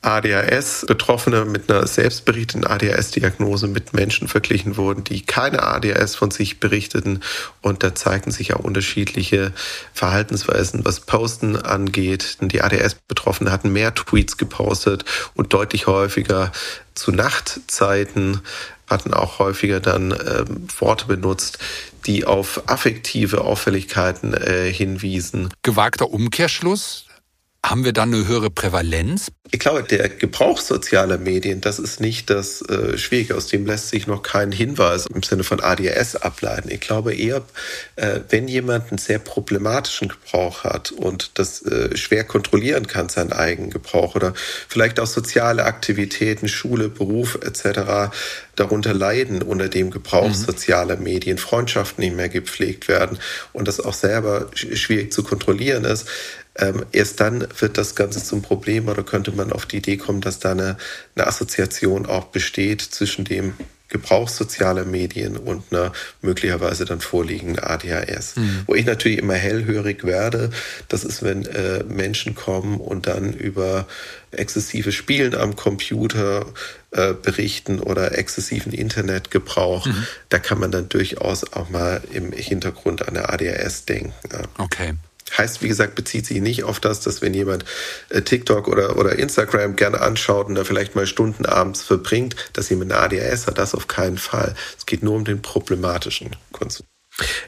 ADHS-Betroffene 0.01 1.45
mit 1.45 1.69
einer 1.69 1.85
selbstberichteten 1.85 2.65
ADHS-Diagnose 2.65 3.67
mit 3.67 3.93
Menschen 3.93 4.27
verglichen 4.27 4.77
wurden, 4.77 5.03
die 5.03 5.25
keine 5.25 5.63
ADHS 5.63 6.15
von 6.15 6.31
sich 6.31 6.59
berichteten. 6.59 7.21
Und 7.61 7.83
da 7.83 7.95
zeigten 7.95 8.31
sich 8.31 8.53
auch 8.53 8.59
unterschiedliche 8.59 9.51
Verhaltensweisen, 9.93 10.85
was 10.85 11.01
Posten 11.01 11.55
angeht. 11.55 12.37
Die 12.41 12.61
ADHS-Betroffenen 12.61 13.51
hatten 13.51 13.71
mehr 13.71 13.93
Tweets 13.93 14.37
gepostet 14.37 15.05
und 15.33 15.53
deutlich 15.53 15.87
häufiger 15.87 16.51
zu 16.95 17.11
Nachtzeiten 17.11 18.41
hatten 18.87 19.13
auch 19.13 19.39
häufiger 19.39 19.79
dann 19.79 20.11
ähm, 20.11 20.67
Worte 20.79 21.05
benutzt, 21.05 21.59
die 22.05 22.25
auf 22.25 22.63
affektive 22.67 23.41
Auffälligkeiten 23.41 24.33
äh, 24.33 24.71
hinwiesen. 24.71 25.49
Gewagter 25.61 26.09
Umkehrschluss? 26.09 27.05
Haben 27.65 27.83
wir 27.83 27.91
dann 27.91 28.13
eine 28.13 28.25
höhere 28.25 28.49
Prävalenz? 28.49 29.31
Ich 29.51 29.59
glaube, 29.59 29.83
der 29.83 30.07
Gebrauch 30.07 30.59
sozialer 30.59 31.17
Medien, 31.17 31.59
das 31.59 31.77
ist 31.77 31.99
nicht 31.99 32.29
das 32.29 32.61
äh, 32.61 32.97
Schwierige. 32.97 33.35
Aus 33.35 33.47
dem 33.47 33.65
lässt 33.65 33.89
sich 33.89 34.07
noch 34.07 34.23
kein 34.23 34.51
Hinweis 34.51 35.07
im 35.07 35.23
Sinne 35.23 35.43
von 35.43 35.59
ADS 35.59 36.15
ableiten. 36.15 36.69
Ich 36.71 36.79
glaube 36.79 37.13
eher, 37.13 37.43
äh, 37.97 38.21
wenn 38.29 38.47
jemand 38.47 38.89
einen 38.89 38.97
sehr 38.97 39.19
problematischen 39.19 40.07
Gebrauch 40.07 40.63
hat 40.63 40.91
und 40.91 41.31
das 41.33 41.61
äh, 41.63 41.97
schwer 41.97 42.23
kontrollieren 42.23 42.87
kann, 42.87 43.09
seinen 43.09 43.33
eigenen 43.33 43.71
Gebrauch 43.71 44.15
oder 44.15 44.33
vielleicht 44.67 44.99
auch 44.99 45.07
soziale 45.07 45.65
Aktivitäten, 45.65 46.47
Schule, 46.47 46.87
Beruf 46.87 47.39
etc., 47.43 48.13
darunter 48.55 48.93
leiden 48.93 49.41
unter 49.41 49.67
dem 49.67 49.89
Gebrauch 49.89 50.29
mhm. 50.29 50.33
sozialer 50.33 50.97
Medien, 50.97 51.37
Freundschaften 51.37 52.03
nicht 52.03 52.15
mehr 52.15 52.29
gepflegt 52.29 52.87
werden 52.87 53.17
und 53.51 53.67
das 53.67 53.79
auch 53.79 53.93
selber 53.93 54.47
schwierig 54.53 55.11
zu 55.11 55.23
kontrollieren 55.23 55.85
ist, 55.85 56.07
ähm, 56.59 56.85
erst 56.91 57.19
dann 57.19 57.47
wird 57.59 57.77
das 57.77 57.95
Ganze 57.95 58.23
zum 58.23 58.41
Problem 58.41 58.87
oder 58.87 59.03
könnte 59.03 59.31
man 59.31 59.51
auf 59.51 59.65
die 59.65 59.77
Idee 59.77 59.97
kommen, 59.97 60.21
dass 60.21 60.39
da 60.39 60.51
eine, 60.51 60.77
eine 61.15 61.27
Assoziation 61.27 62.05
auch 62.05 62.25
besteht 62.25 62.81
zwischen 62.81 63.25
dem 63.25 63.53
Gebrauch 63.89 64.29
sozialer 64.29 64.85
Medien 64.85 65.35
und 65.35 65.63
einer 65.71 65.91
möglicherweise 66.21 66.85
dann 66.85 67.01
vorliegenden 67.01 67.57
ADHS. 67.63 68.35
Mhm. 68.35 68.63
Wo 68.67 68.75
ich 68.75 68.85
natürlich 68.85 69.17
immer 69.17 69.33
hellhörig 69.33 70.03
werde, 70.03 70.51
das 70.87 71.03
ist, 71.03 71.23
wenn 71.23 71.45
äh, 71.47 71.83
Menschen 71.85 72.35
kommen 72.35 72.79
und 72.79 73.07
dann 73.07 73.33
über 73.33 73.87
exzessive 74.29 74.91
Spielen 74.91 75.33
am 75.33 75.55
Computer 75.55 76.45
äh, 76.91 77.15
berichten 77.15 77.79
oder 77.79 78.15
exzessiven 78.15 78.73
Internetgebrauch. 78.73 79.87
Mhm. 79.87 80.05
Da 80.29 80.37
kann 80.37 80.59
man 80.59 80.71
dann 80.71 80.87
durchaus 80.87 81.51
auch 81.53 81.69
mal 81.69 82.01
im 82.13 82.31
Hintergrund 82.31 83.07
an 83.07 83.15
der 83.15 83.33
ADHS 83.33 83.85
denken. 83.85 84.13
Ja. 84.31 84.43
Okay. 84.59 84.93
Heißt, 85.39 85.61
wie 85.61 85.69
gesagt, 85.69 85.95
bezieht 85.95 86.25
sich 86.25 86.41
nicht 86.41 86.65
auf 86.65 86.81
das, 86.81 86.99
dass 86.99 87.21
wenn 87.21 87.33
jemand 87.33 87.63
äh, 88.09 88.21
TikTok 88.21 88.67
oder, 88.67 88.97
oder 88.97 89.17
Instagram 89.17 89.77
gerne 89.77 90.01
anschaut 90.01 90.47
und 90.47 90.55
da 90.55 90.65
vielleicht 90.65 90.95
mal 90.95 91.07
Stunden 91.07 91.45
abends 91.45 91.81
verbringt, 91.81 92.35
dass 92.51 92.69
jemand 92.69 92.91
eine 92.91 93.01
ADHS 93.01 93.47
hat. 93.47 93.57
Das 93.57 93.73
auf 93.73 93.87
keinen 93.87 94.17
Fall. 94.17 94.53
Es 94.77 94.85
geht 94.85 95.01
nur 95.01 95.15
um 95.15 95.23
den 95.23 95.41
problematischen 95.41 96.35
Konsum. 96.51 96.85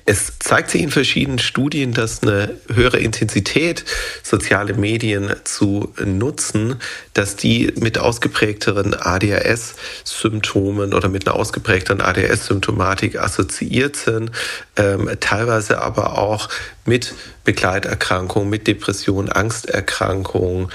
Es 0.06 0.40
zeigt 0.40 0.72
sich 0.72 0.82
in 0.82 0.92
verschiedenen 0.92 1.40
Studien, 1.40 1.94
dass 1.94 2.24
eine 2.24 2.56
höhere 2.74 2.98
Intensität 2.98 3.86
soziale 4.24 4.74
Medien 4.74 5.34
zu 5.44 5.94
nutzen, 6.04 6.78
dass 7.14 7.36
die 7.36 7.74
mit 7.78 7.98
ausgeprägteren 7.98 8.94
ADHS-Symptomen 8.94 10.94
oder 10.94 11.10
mit 11.10 11.28
einer 11.28 11.36
ausgeprägteren 11.36 12.02
ADHS-Symptomatik 12.02 13.20
assoziiert 13.20 13.96
sind, 13.96 14.32
ähm, 14.78 15.10
teilweise 15.20 15.82
aber 15.82 16.18
auch 16.18 16.50
mit 16.86 17.14
Begleiterkrankungen, 17.44 18.50
mit 18.50 18.68
Depressionen, 18.68 19.32
Angsterkrankungen, 19.32 20.70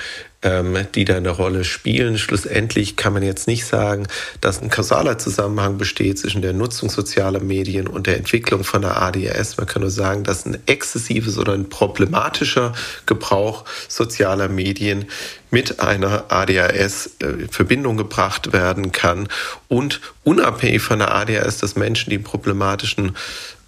die 0.45 1.05
da 1.05 1.17
eine 1.17 1.31
Rolle 1.31 1.65
spielen. 1.65 2.19
Schlussendlich 2.19 2.97
kann 2.97 3.13
man 3.13 3.23
jetzt 3.23 3.49
nicht 3.49 3.65
sagen, 3.65 4.07
dass 4.41 4.63
ein 4.63 4.71
kausaler 4.71 5.19
Zusammenhang 5.19 5.79
besteht 5.79 6.19
zwischen 6.19 6.43
der 6.43 6.53
Nutzung 6.53 6.89
sozialer 6.89 7.41
Medien 7.41 7.89
und 7.89 8.07
der 8.07 8.17
Entwicklung 8.17 8.63
von 8.63 8.83
der 8.83 9.01
ADHS. 9.03 9.57
Man 9.57 9.67
kann 9.67 9.83
nur 9.83 9.91
sagen, 9.91 10.25
dass 10.25 10.47
ein 10.47 10.59
exzessives 10.67 11.39
oder 11.39 11.55
ein 11.55 11.69
problematischer 11.69 12.75
Gebrauch 13.07 13.65
sozialer 13.89 14.49
Medien 14.49 15.07
mit 15.51 15.81
einer 15.81 16.31
ADHS 16.31 17.17
in 17.19 17.45
äh, 17.45 17.49
Verbindung 17.49 17.97
gebracht 17.97 18.53
werden 18.53 18.93
kann 18.93 19.29
und 19.69 20.01
unabhängig 20.23 20.83
von 20.83 20.99
der 20.99 21.15
ADHS, 21.15 21.59
dass 21.59 21.77
Menschen, 21.77 22.11
die 22.11 22.17
einen 22.17 22.25
problematischen 22.25 23.17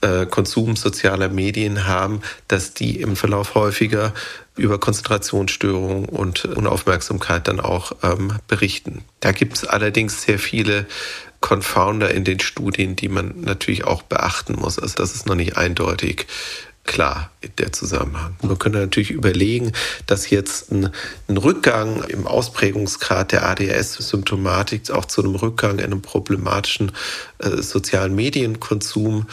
äh, 0.00 0.26
Konsum 0.26 0.76
sozialer 0.76 1.28
Medien 1.28 1.86
haben, 1.86 2.20
dass 2.46 2.74
die 2.74 3.00
im 3.00 3.16
Verlauf 3.16 3.54
häufiger 3.54 4.12
über 4.58 4.78
Konzentrationsstörungen 4.78 6.06
und 6.06 6.44
Unaufmerksamkeit 6.44 7.48
dann 7.48 7.60
auch 7.60 7.92
ähm, 8.02 8.32
berichten. 8.46 9.04
Da 9.20 9.32
gibt 9.32 9.56
es 9.56 9.64
allerdings 9.64 10.22
sehr 10.22 10.38
viele 10.38 10.86
Confounder 11.40 12.10
in 12.10 12.24
den 12.24 12.40
Studien, 12.40 12.96
die 12.96 13.08
man 13.08 13.40
natürlich 13.42 13.84
auch 13.84 14.02
beachten 14.02 14.54
muss. 14.54 14.78
Also 14.78 14.96
das 14.96 15.14
ist 15.14 15.26
noch 15.26 15.36
nicht 15.36 15.56
eindeutig 15.56 16.26
klar 16.88 17.30
der 17.58 17.70
Zusammenhang. 17.72 18.34
Man 18.42 18.58
könnte 18.58 18.78
natürlich 18.78 19.10
überlegen, 19.10 19.72
dass 20.06 20.30
jetzt 20.30 20.72
ein, 20.72 20.90
ein 21.28 21.36
Rückgang 21.36 22.02
im 22.04 22.26
Ausprägungsgrad 22.26 23.30
der 23.30 23.46
ADS-Symptomatik 23.46 24.90
auch 24.90 25.04
zu 25.04 25.22
einem 25.22 25.34
Rückgang 25.34 25.78
in 25.78 25.84
einem 25.84 26.02
problematischen 26.02 26.92
äh, 27.38 27.62
sozialen 27.62 28.14
Medienkonsum 28.14 29.26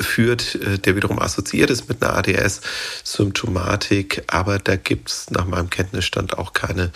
führt, 0.00 0.56
äh, 0.56 0.78
der 0.78 0.96
wiederum 0.96 1.18
assoziiert 1.18 1.70
ist 1.70 1.88
mit 1.88 2.02
einer 2.02 2.16
ADS-Symptomatik. 2.16 4.24
Aber 4.28 4.58
da 4.58 4.76
gibt 4.76 5.10
es 5.10 5.30
nach 5.30 5.46
meinem 5.46 5.70
Kenntnisstand 5.70 6.36
auch 6.38 6.52
keine 6.52 6.92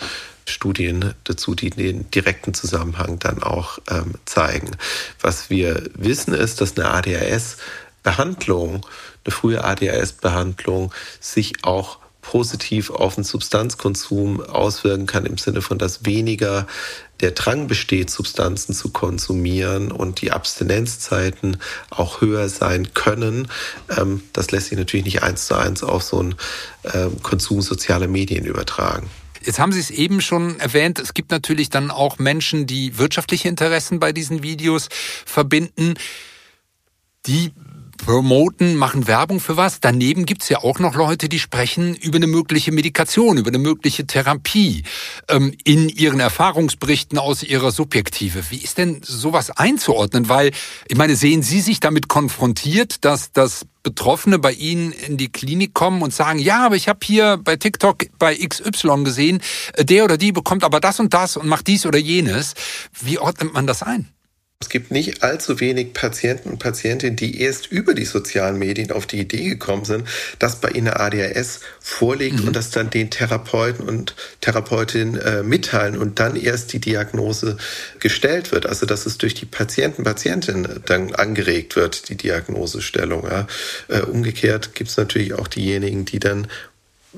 Studien 0.47 1.15
dazu, 1.23 1.55
die 1.55 1.71
den 1.71 2.09
direkten 2.11 2.53
Zusammenhang 2.53 3.19
dann 3.19 3.41
auch 3.41 3.79
ähm, 3.89 4.13
zeigen. 4.25 4.71
Was 5.19 5.49
wir 5.49 5.89
wissen 5.95 6.33
ist, 6.33 6.61
dass 6.61 6.77
eine 6.77 6.91
ADHS-Behandlung, 6.91 8.85
eine 9.25 9.31
frühe 9.31 9.63
ADHS-Behandlung 9.63 10.93
sich 11.19 11.63
auch 11.63 11.97
positiv 12.21 12.89
auf 12.89 13.15
den 13.15 13.23
Substanzkonsum 13.23 14.41
auswirken 14.41 15.05
kann, 15.05 15.25
im 15.25 15.37
Sinne 15.37 15.61
von, 15.61 15.77
dass 15.77 16.05
weniger 16.05 16.67
der 17.21 17.31
Drang 17.31 17.67
besteht, 17.67 18.09
Substanzen 18.09 18.73
zu 18.73 18.89
konsumieren 18.89 19.91
und 19.91 20.21
die 20.21 20.31
Abstinenzzeiten 20.31 21.57
auch 21.89 22.21
höher 22.21 22.49
sein 22.49 22.93
können. 22.93 23.47
Ähm, 23.95 24.23
das 24.33 24.51
lässt 24.51 24.67
sich 24.67 24.77
natürlich 24.77 25.05
nicht 25.05 25.23
eins 25.23 25.47
zu 25.47 25.55
eins 25.55 25.83
auf 25.83 26.03
so 26.03 26.19
einen 26.19 26.35
ähm, 26.93 27.21
Konsum 27.21 27.61
sozialer 27.61 28.07
Medien 28.07 28.45
übertragen. 28.45 29.09
Jetzt 29.43 29.59
haben 29.59 29.71
Sie 29.71 29.79
es 29.79 29.91
eben 29.91 30.21
schon 30.21 30.59
erwähnt, 30.59 30.99
es 30.99 31.13
gibt 31.13 31.29
natürlich 31.29 31.69
dann 31.69 31.91
auch 31.91 32.17
Menschen, 32.17 32.65
die 32.65 32.97
wirtschaftliche 32.97 33.47
Interessen 33.47 33.99
bei 33.99 34.11
diesen 34.11 34.41
Videos 34.41 34.87
verbinden. 35.25 35.93
Die 37.27 37.51
promoten, 38.05 38.75
machen 38.75 39.07
Werbung 39.07 39.39
für 39.39 39.57
was. 39.57 39.79
Daneben 39.79 40.27
gibt's 40.27 40.47
ja 40.49 40.59
auch 40.59 40.77
noch 40.77 40.93
Leute, 40.93 41.27
die 41.27 41.39
sprechen 41.39 41.95
über 41.95 42.17
eine 42.17 42.27
mögliche 42.27 42.71
Medikation, 42.71 43.37
über 43.37 43.47
eine 43.47 43.57
mögliche 43.57 44.05
Therapie 44.05 44.83
ähm, 45.27 45.55
in 45.63 45.89
ihren 45.89 46.19
Erfahrungsberichten 46.19 47.17
aus 47.17 47.41
ihrer 47.41 47.71
Subjektive. 47.71 48.51
Wie 48.51 48.57
ist 48.57 48.77
denn 48.77 49.01
sowas 49.03 49.49
einzuordnen? 49.49 50.29
Weil, 50.29 50.51
ich 50.87 50.95
meine, 50.95 51.15
sehen 51.15 51.41
Sie 51.41 51.61
sich 51.61 51.79
damit 51.79 52.07
konfrontiert, 52.07 53.03
dass 53.03 53.31
das 53.31 53.65
Betroffene 53.81 54.37
bei 54.37 54.51
Ihnen 54.51 54.91
in 54.91 55.17
die 55.17 55.31
Klinik 55.31 55.73
kommen 55.73 56.03
und 56.03 56.13
sagen, 56.13 56.37
ja, 56.37 56.63
aber 56.63 56.75
ich 56.75 56.87
habe 56.87 56.99
hier 57.03 57.39
bei 57.43 57.55
TikTok 57.55 58.05
bei 58.19 58.35
XY 58.35 59.03
gesehen, 59.03 59.41
äh, 59.73 59.83
der 59.83 60.03
oder 60.03 60.17
die 60.17 60.31
bekommt 60.31 60.63
aber 60.63 60.79
das 60.79 60.99
und 60.99 61.15
das 61.15 61.37
und 61.37 61.47
macht 61.47 61.65
dies 61.65 61.87
oder 61.87 61.97
jenes. 61.97 62.53
Wie 63.01 63.17
ordnet 63.17 63.51
man 63.51 63.65
das 63.65 63.81
ein? 63.81 64.14
Es 64.61 64.69
gibt 64.69 64.89
nicht 64.89 65.21
allzu 65.21 65.59
wenig 65.59 65.93
Patienten 65.93 66.49
und 66.49 66.59
Patientinnen, 66.59 67.17
die 67.17 67.41
erst 67.41 67.67
über 67.67 67.93
die 67.93 68.05
sozialen 68.05 68.57
Medien 68.57 68.91
auf 68.91 69.05
die 69.05 69.19
Idee 69.19 69.49
gekommen 69.49 69.83
sind, 69.83 70.07
dass 70.39 70.61
bei 70.61 70.69
ihnen 70.69 70.87
ADHS 70.87 71.59
vorliegt 71.81 72.39
mhm. 72.39 72.47
und 72.47 72.55
das 72.55 72.71
dann 72.71 72.89
den 72.89 73.09
Therapeuten 73.09 73.85
und 73.85 74.15
Therapeutinnen 74.39 75.19
äh, 75.19 75.43
mitteilen 75.43 75.97
und 75.97 76.19
dann 76.19 76.37
erst 76.37 76.71
die 76.71 76.79
Diagnose 76.79 77.57
gestellt 77.99 78.53
wird. 78.53 78.65
Also 78.65 78.85
dass 78.85 79.05
es 79.05 79.17
durch 79.17 79.33
die 79.33 79.45
Patienten, 79.45 80.03
Patientinnen 80.03 80.81
dann 80.85 81.13
angeregt 81.13 81.75
wird, 81.75 82.07
die 82.07 82.15
Diagnosestellung. 82.15 83.27
Ja. 83.27 83.47
Äh, 83.89 84.01
umgekehrt 84.03 84.73
gibt 84.73 84.89
es 84.89 84.95
natürlich 84.95 85.33
auch 85.33 85.49
diejenigen, 85.49 86.05
die 86.05 86.19
dann 86.19 86.47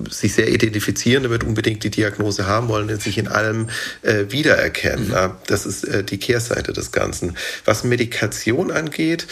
sich 0.09 0.33
sehr 0.33 0.49
identifizieren, 0.49 1.23
damit 1.23 1.43
unbedingt 1.43 1.83
die 1.83 1.89
Diagnose 1.89 2.47
haben 2.47 2.67
wollen 2.67 2.89
und 2.89 3.01
sich 3.01 3.17
in 3.17 3.27
allem 3.27 3.69
äh, 4.01 4.25
wiedererkennen. 4.29 5.09
Mhm. 5.09 5.31
Das 5.47 5.65
ist 5.65 5.83
äh, 5.83 6.03
die 6.03 6.17
Kehrseite 6.17 6.73
des 6.73 6.91
Ganzen. 6.91 7.35
Was 7.65 7.83
Medikation 7.83 8.71
angeht, 8.71 9.27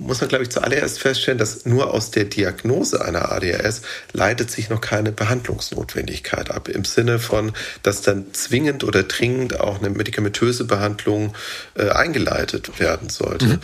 muss 0.00 0.20
man, 0.20 0.28
glaube 0.28 0.44
ich, 0.44 0.50
zuallererst 0.50 0.98
feststellen, 0.98 1.38
dass 1.38 1.66
nur 1.66 1.92
aus 1.92 2.10
der 2.10 2.24
Diagnose 2.24 3.04
einer 3.04 3.30
ADHS 3.32 3.82
leitet 4.12 4.50
sich 4.50 4.70
noch 4.70 4.80
keine 4.80 5.12
Behandlungsnotwendigkeit 5.12 6.50
ab. 6.50 6.68
Im 6.68 6.84
Sinne 6.84 7.18
von, 7.18 7.52
dass 7.82 8.00
dann 8.00 8.32
zwingend 8.32 8.82
oder 8.82 9.02
dringend 9.02 9.60
auch 9.60 9.78
eine 9.78 9.90
medikamentöse 9.90 10.64
Behandlung 10.64 11.34
äh, 11.74 11.90
eingeleitet 11.90 12.80
werden 12.80 13.10
sollte. 13.10 13.46
Mhm. 13.46 13.58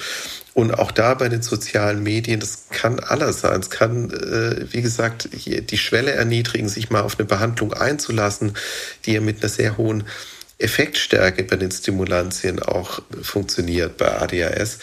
Und 0.53 0.79
auch 0.79 0.91
da 0.91 1.15
bei 1.15 1.29
den 1.29 1.43
sozialen 1.43 2.03
Medien, 2.03 2.41
das 2.41 2.69
kann 2.71 3.01
alles 3.01 3.41
sein. 3.41 3.61
Es 3.61 3.71
kann, 3.71 4.11
äh, 4.11 4.73
wie 4.73 4.83
gesagt, 4.83 5.29
die 5.33 5.79
Schwelle 5.79 6.13
erniedrigen, 6.13 6.69
sich 6.69 6.91
mal 6.91 7.01
auf 7.01 7.19
eine 7.19 7.27
Behandlung 7.27 7.73
einzulassen, 7.73 8.53
die 9.05 9.13
ja 9.13 9.21
mit 9.21 9.41
einer 9.41 9.49
sehr 9.49 9.77
hohen 9.79 10.05
Effektstärke 10.59 11.45
bei 11.45 11.57
den 11.57 11.71
Stimulantien 11.71 12.63
auch 12.63 13.03
funktioniert 13.23 13.99
bei 13.99 14.21
ADHS. 14.21 14.79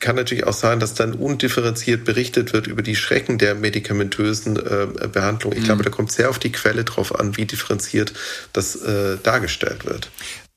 Kann 0.00 0.16
natürlich 0.16 0.46
auch 0.46 0.54
sein, 0.54 0.80
dass 0.80 0.94
dann 0.94 1.12
undifferenziert 1.12 2.04
berichtet 2.04 2.52
wird 2.52 2.66
über 2.66 2.82
die 2.82 2.96
Schrecken 2.96 3.36
der 3.36 3.54
medikamentösen 3.54 4.56
äh, 4.56 5.08
Behandlung. 5.08 5.52
Ich 5.52 5.60
mhm. 5.60 5.64
glaube, 5.64 5.82
da 5.82 5.90
kommt 5.90 6.12
sehr 6.12 6.30
auf 6.30 6.38
die 6.38 6.52
Quelle 6.52 6.84
drauf 6.84 7.18
an, 7.18 7.36
wie 7.36 7.44
differenziert 7.44 8.14
das 8.52 8.76
äh, 8.76 9.18
dargestellt 9.22 9.84
wird. 9.84 10.10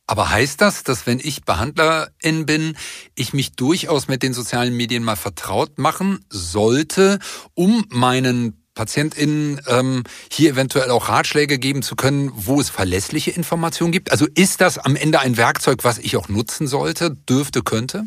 Aber 0.07 0.29
heißt 0.29 0.59
das, 0.59 0.83
dass 0.83 1.07
wenn 1.07 1.19
ich 1.19 1.43
Behandlerin 1.43 2.45
bin, 2.45 2.77
ich 3.15 3.33
mich 3.33 3.53
durchaus 3.53 4.07
mit 4.07 4.23
den 4.23 4.33
sozialen 4.33 4.75
Medien 4.75 5.03
mal 5.03 5.15
vertraut 5.15 5.77
machen 5.77 6.25
sollte, 6.29 7.19
um 7.53 7.85
meinen 7.89 8.60
PatientInnen 8.73 9.61
ähm, 9.67 10.03
hier 10.31 10.51
eventuell 10.51 10.91
auch 10.91 11.09
Ratschläge 11.09 11.59
geben 11.59 11.81
zu 11.81 11.95
können, 11.95 12.31
wo 12.33 12.59
es 12.61 12.69
verlässliche 12.69 13.31
Informationen 13.31 13.91
gibt? 13.91 14.11
Also 14.11 14.27
ist 14.33 14.61
das 14.61 14.77
am 14.77 14.95
Ende 14.95 15.19
ein 15.19 15.37
Werkzeug, 15.37 15.83
was 15.83 15.97
ich 15.97 16.17
auch 16.17 16.29
nutzen 16.29 16.67
sollte, 16.67 17.11
dürfte, 17.11 17.61
könnte? 17.61 18.05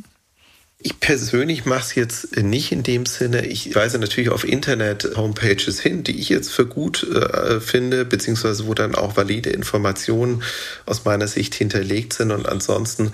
Ich 0.87 1.01
persönlich 1.01 1.65
mache 1.65 1.81
es 1.81 1.95
jetzt 1.95 2.37
nicht 2.37 2.71
in 2.71 2.83
dem 2.83 3.07
Sinne. 3.07 3.47
Ich 3.47 3.75
weise 3.75 3.99
natürlich 3.99 4.29
auf 4.29 4.47
Internet-Homepages 4.47 5.81
hin, 5.81 6.05
die 6.05 6.21
ich 6.21 6.29
jetzt 6.29 6.53
für 6.53 6.67
gut 6.67 7.05
äh, 7.05 7.59
finde, 7.59 8.05
beziehungsweise 8.05 8.67
wo 8.67 8.75
dann 8.75 8.95
auch 8.95 9.17
valide 9.17 9.49
Informationen 9.49 10.43
aus 10.85 11.07
meiner 11.07 11.27
Sicht 11.27 11.55
hinterlegt 11.55 12.13
sind. 12.13 12.33
Und 12.33 12.47
ansonsten 12.47 13.13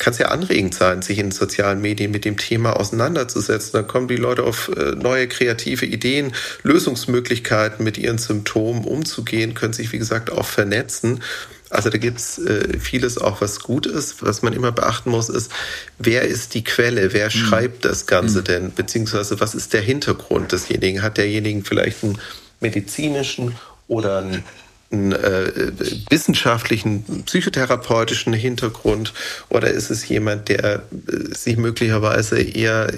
kann 0.00 0.14
es 0.14 0.18
ja 0.18 0.30
anregend 0.30 0.74
sein, 0.74 1.00
sich 1.02 1.20
in 1.20 1.30
sozialen 1.30 1.80
Medien 1.80 2.10
mit 2.10 2.24
dem 2.24 2.38
Thema 2.38 2.72
auseinanderzusetzen. 2.74 3.70
Dann 3.74 3.86
kommen 3.86 4.08
die 4.08 4.16
Leute 4.16 4.42
auf 4.42 4.72
äh, 4.76 4.96
neue 4.96 5.28
kreative 5.28 5.86
Ideen, 5.86 6.32
Lösungsmöglichkeiten 6.64 7.84
mit 7.84 7.98
ihren 7.98 8.18
Symptomen 8.18 8.84
umzugehen, 8.84 9.54
können 9.54 9.74
sich, 9.74 9.92
wie 9.92 9.98
gesagt, 9.98 10.32
auch 10.32 10.46
vernetzen. 10.46 11.20
Also 11.72 11.88
da 11.88 11.96
gibt's 11.96 12.38
äh, 12.38 12.78
vieles 12.78 13.16
auch, 13.16 13.40
was 13.40 13.60
gut 13.60 13.86
ist. 13.86 14.22
Was 14.22 14.42
man 14.42 14.52
immer 14.52 14.72
beachten 14.72 15.10
muss, 15.10 15.30
ist, 15.30 15.50
wer 15.98 16.22
ist 16.22 16.52
die 16.54 16.64
Quelle, 16.64 17.14
wer 17.14 17.26
mhm. 17.26 17.30
schreibt 17.30 17.84
das 17.86 18.06
Ganze 18.06 18.40
mhm. 18.40 18.44
denn, 18.44 18.72
beziehungsweise 18.72 19.40
was 19.40 19.54
ist 19.54 19.72
der 19.72 19.80
Hintergrund 19.80 20.52
desjenigen? 20.52 21.02
Hat 21.02 21.16
derjenigen 21.16 21.64
vielleicht 21.64 22.04
einen 22.04 22.18
medizinischen 22.60 23.56
oder 23.88 24.18
einen 24.18 24.44
einen 24.92 25.12
äh, 25.12 25.72
wissenschaftlichen, 26.10 27.24
psychotherapeutischen 27.24 28.32
Hintergrund 28.32 29.12
oder 29.48 29.70
ist 29.70 29.90
es 29.90 30.06
jemand, 30.08 30.48
der 30.48 30.74
äh, 30.74 31.34
sich 31.34 31.56
möglicherweise 31.56 32.40
eher 32.40 32.92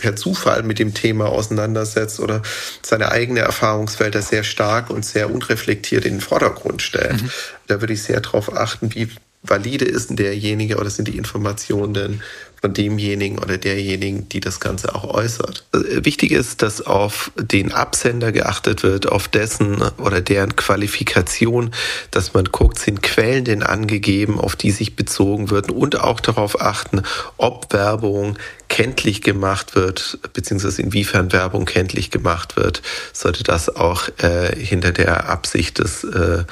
per 0.00 0.16
Zufall 0.16 0.62
mit 0.62 0.78
dem 0.78 0.94
Thema 0.94 1.26
auseinandersetzt 1.26 2.20
oder 2.20 2.42
seine 2.82 3.10
eigene 3.10 3.40
Erfahrungsfelder 3.40 4.22
sehr 4.22 4.44
stark 4.44 4.90
und 4.90 5.04
sehr 5.04 5.32
unreflektiert 5.32 6.04
in 6.04 6.14
den 6.14 6.20
Vordergrund 6.20 6.82
stellt? 6.82 7.22
Mhm. 7.22 7.30
Da 7.66 7.80
würde 7.80 7.94
ich 7.94 8.02
sehr 8.02 8.20
darauf 8.20 8.56
achten, 8.56 8.94
wie 8.94 9.08
valide 9.42 9.84
ist 9.84 10.10
denn 10.10 10.16
derjenige 10.16 10.76
oder 10.76 10.90
sind 10.90 11.08
die 11.08 11.16
Informationen 11.16 11.94
denn 11.94 12.22
von 12.62 12.72
demjenigen 12.72 13.40
oder 13.40 13.58
derjenigen, 13.58 14.28
die 14.28 14.38
das 14.38 14.60
Ganze 14.60 14.94
auch 14.94 15.02
äußert. 15.02 15.66
Wichtig 15.72 16.30
ist, 16.30 16.62
dass 16.62 16.80
auf 16.80 17.32
den 17.36 17.72
Absender 17.72 18.30
geachtet 18.30 18.84
wird, 18.84 19.10
auf 19.10 19.26
dessen 19.26 19.82
oder 19.98 20.20
deren 20.20 20.54
Qualifikation, 20.54 21.72
dass 22.12 22.34
man 22.34 22.44
guckt, 22.44 22.78
sind 22.78 23.02
Quellen 23.02 23.44
denn 23.44 23.64
angegeben, 23.64 24.38
auf 24.38 24.54
die 24.54 24.70
sich 24.70 24.94
bezogen 24.94 25.50
wird 25.50 25.72
und 25.72 25.98
auch 25.98 26.20
darauf 26.20 26.60
achten, 26.60 27.02
ob 27.36 27.72
Werbung 27.72 28.38
kenntlich 28.68 29.22
gemacht 29.22 29.74
wird, 29.74 30.20
beziehungsweise 30.32 30.82
inwiefern 30.82 31.32
Werbung 31.32 31.64
kenntlich 31.64 32.12
gemacht 32.12 32.56
wird, 32.56 32.80
sollte 33.12 33.42
das 33.42 33.74
auch 33.74 34.08
äh, 34.18 34.54
hinter 34.56 34.92
der 34.92 35.28
Absicht 35.28 35.80
des, 35.80 36.04
äh, 36.04 36.44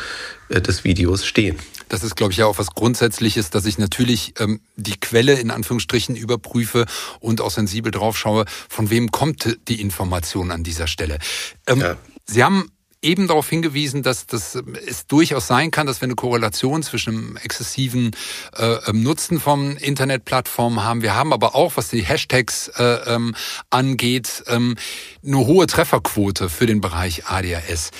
des 0.50 0.82
Videos 0.82 1.24
stehen. 1.24 1.56
Das 1.90 2.04
ist, 2.04 2.16
glaube 2.16 2.32
ich, 2.32 2.38
ja 2.38 2.46
auch 2.46 2.58
was 2.58 2.68
Grundsätzliches, 2.68 3.50
dass 3.50 3.66
ich 3.66 3.76
natürlich 3.76 4.34
ähm, 4.38 4.60
die 4.76 4.98
Quelle 4.98 5.34
in 5.34 5.50
Anführungsstrichen 5.50 6.16
überprüfe 6.16 6.86
und 7.18 7.40
auch 7.40 7.50
sensibel 7.50 7.92
drauf 7.92 8.16
schaue, 8.16 8.44
von 8.68 8.90
wem 8.90 9.10
kommt 9.10 9.58
die 9.68 9.80
Information 9.80 10.52
an 10.52 10.62
dieser 10.62 10.86
Stelle. 10.86 11.18
Ähm, 11.66 11.80
ja. 11.80 11.96
Sie 12.26 12.44
haben 12.44 12.70
eben 13.02 13.26
darauf 13.26 13.48
hingewiesen, 13.48 14.02
dass, 14.02 14.26
dass 14.26 14.54
es 14.86 15.06
durchaus 15.06 15.46
sein 15.46 15.70
kann, 15.70 15.86
dass 15.86 16.00
wir 16.00 16.06
eine 16.06 16.14
Korrelation 16.14 16.82
zwischen 16.82 17.16
einem 17.16 17.36
exzessiven 17.38 18.12
äh, 18.56 18.76
ähm, 18.86 19.02
Nutzen 19.02 19.40
von 19.40 19.76
Internetplattformen 19.76 20.84
haben. 20.84 21.02
Wir 21.02 21.14
haben 21.14 21.32
aber 21.32 21.54
auch, 21.54 21.72
was 21.76 21.88
die 21.88 22.02
Hashtags 22.02 22.68
äh, 22.68 22.84
ähm, 23.06 23.34
angeht, 23.70 24.44
ähm, 24.46 24.76
eine 25.24 25.38
hohe 25.38 25.66
Trefferquote 25.66 26.48
für 26.48 26.66
den 26.66 26.80
Bereich 26.80 27.26
ADHS. 27.26 27.90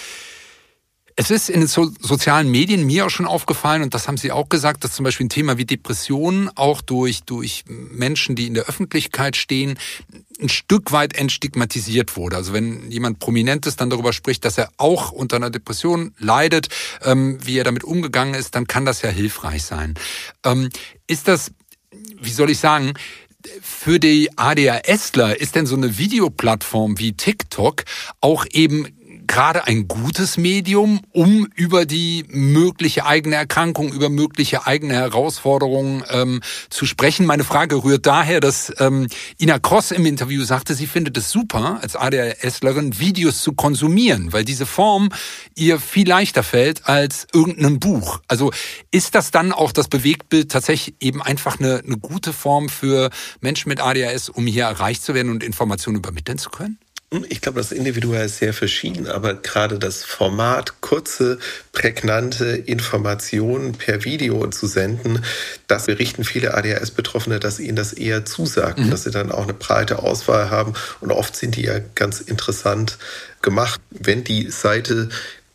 Es 1.16 1.30
ist 1.30 1.50
in 1.50 1.60
den 1.60 1.66
so 1.66 1.90
sozialen 2.00 2.50
Medien 2.50 2.86
mir 2.86 3.06
auch 3.06 3.10
schon 3.10 3.26
aufgefallen, 3.26 3.82
und 3.82 3.94
das 3.94 4.08
haben 4.08 4.16
Sie 4.16 4.32
auch 4.32 4.48
gesagt, 4.48 4.84
dass 4.84 4.92
zum 4.92 5.04
Beispiel 5.04 5.26
ein 5.26 5.30
Thema 5.30 5.58
wie 5.58 5.64
Depressionen 5.64 6.50
auch 6.56 6.80
durch, 6.80 7.22
durch 7.24 7.64
Menschen, 7.68 8.36
die 8.36 8.46
in 8.46 8.54
der 8.54 8.64
Öffentlichkeit 8.64 9.36
stehen, 9.36 9.78
ein 10.40 10.48
Stück 10.48 10.92
weit 10.92 11.14
entstigmatisiert 11.16 12.16
wurde. 12.16 12.36
Also 12.36 12.52
wenn 12.52 12.90
jemand 12.90 13.18
Prominentes 13.18 13.76
dann 13.76 13.90
darüber 13.90 14.12
spricht, 14.12 14.44
dass 14.44 14.58
er 14.58 14.70
auch 14.76 15.12
unter 15.12 15.36
einer 15.36 15.50
Depression 15.50 16.14
leidet, 16.18 16.68
ähm, 17.02 17.38
wie 17.44 17.58
er 17.58 17.64
damit 17.64 17.84
umgegangen 17.84 18.34
ist, 18.34 18.54
dann 18.54 18.66
kann 18.66 18.84
das 18.84 19.02
ja 19.02 19.10
hilfreich 19.10 19.64
sein. 19.64 19.94
Ähm, 20.44 20.70
ist 21.06 21.28
das, 21.28 21.52
wie 21.90 22.30
soll 22.30 22.50
ich 22.50 22.58
sagen, 22.58 22.94
für 23.62 23.98
die 23.98 24.30
ADHSler 24.36 25.40
ist 25.40 25.54
denn 25.54 25.66
so 25.66 25.76
eine 25.76 25.96
Videoplattform 25.98 26.98
wie 26.98 27.12
TikTok 27.12 27.84
auch 28.20 28.44
eben 28.50 28.86
gerade 29.30 29.68
ein 29.68 29.86
gutes 29.86 30.38
Medium, 30.38 31.00
um 31.12 31.46
über 31.54 31.86
die 31.86 32.24
mögliche 32.30 33.06
eigene 33.06 33.36
Erkrankung, 33.36 33.92
über 33.92 34.08
mögliche 34.08 34.66
eigene 34.66 34.94
Herausforderungen 34.94 36.02
ähm, 36.10 36.40
zu 36.68 36.84
sprechen. 36.84 37.26
Meine 37.26 37.44
Frage 37.44 37.84
rührt 37.84 38.06
daher, 38.06 38.40
dass 38.40 38.72
ähm, 38.80 39.06
Ina 39.40 39.60
Cross 39.60 39.92
im 39.92 40.04
Interview 40.04 40.42
sagte, 40.42 40.74
sie 40.74 40.88
findet 40.88 41.16
es 41.16 41.30
super, 41.30 41.78
als 41.80 41.94
ADHSlerin 41.94 42.98
Videos 42.98 43.40
zu 43.40 43.52
konsumieren, 43.52 44.32
weil 44.32 44.44
diese 44.44 44.66
Form 44.66 45.10
ihr 45.54 45.78
viel 45.78 46.08
leichter 46.08 46.42
fällt 46.42 46.88
als 46.88 47.28
irgendein 47.32 47.78
Buch. 47.78 48.20
Also 48.26 48.50
ist 48.90 49.14
das 49.14 49.30
dann 49.30 49.52
auch 49.52 49.70
das 49.70 49.86
Bewegtbild 49.86 50.50
tatsächlich 50.50 50.96
eben 50.98 51.22
einfach 51.22 51.60
eine, 51.60 51.82
eine 51.86 51.98
gute 51.98 52.32
Form 52.32 52.68
für 52.68 53.10
Menschen 53.40 53.68
mit 53.68 53.78
ADHS, 53.78 54.28
um 54.28 54.48
hier 54.48 54.64
erreicht 54.64 55.04
zu 55.04 55.14
werden 55.14 55.30
und 55.30 55.44
Informationen 55.44 55.98
übermitteln 55.98 56.38
zu 56.38 56.50
können? 56.50 56.80
Ich 57.28 57.40
glaube, 57.40 57.58
das 57.58 57.72
individuell 57.72 58.26
ist 58.26 58.38
sehr 58.38 58.54
verschieden, 58.54 59.08
aber 59.08 59.34
gerade 59.34 59.80
das 59.80 60.04
Format, 60.04 60.80
kurze, 60.80 61.40
prägnante 61.72 62.46
Informationen 62.46 63.72
per 63.72 64.04
Video 64.04 64.46
zu 64.46 64.68
senden, 64.68 65.24
das 65.66 65.86
berichten 65.86 66.22
viele 66.22 66.54
ADHS-Betroffene, 66.54 67.40
dass 67.40 67.58
ihnen 67.58 67.74
das 67.74 67.92
eher 67.92 68.24
zusagt, 68.24 68.78
mhm. 68.78 68.90
dass 68.92 69.02
sie 69.02 69.10
dann 69.10 69.32
auch 69.32 69.42
eine 69.42 69.54
breite 69.54 69.98
Auswahl 69.98 70.50
haben 70.50 70.74
und 71.00 71.10
oft 71.10 71.34
sind 71.34 71.56
die 71.56 71.64
ja 71.64 71.80
ganz 71.96 72.20
interessant 72.20 72.96
gemacht. 73.42 73.80
Wenn 73.90 74.22
die 74.22 74.48
Seite 74.48 75.08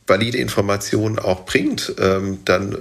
valide 0.07 0.37
Informationen 0.37 1.17
auch 1.17 1.45
bringt, 1.45 1.95
ähm, 1.99 2.39
dann 2.45 2.73
äh, 2.73 2.77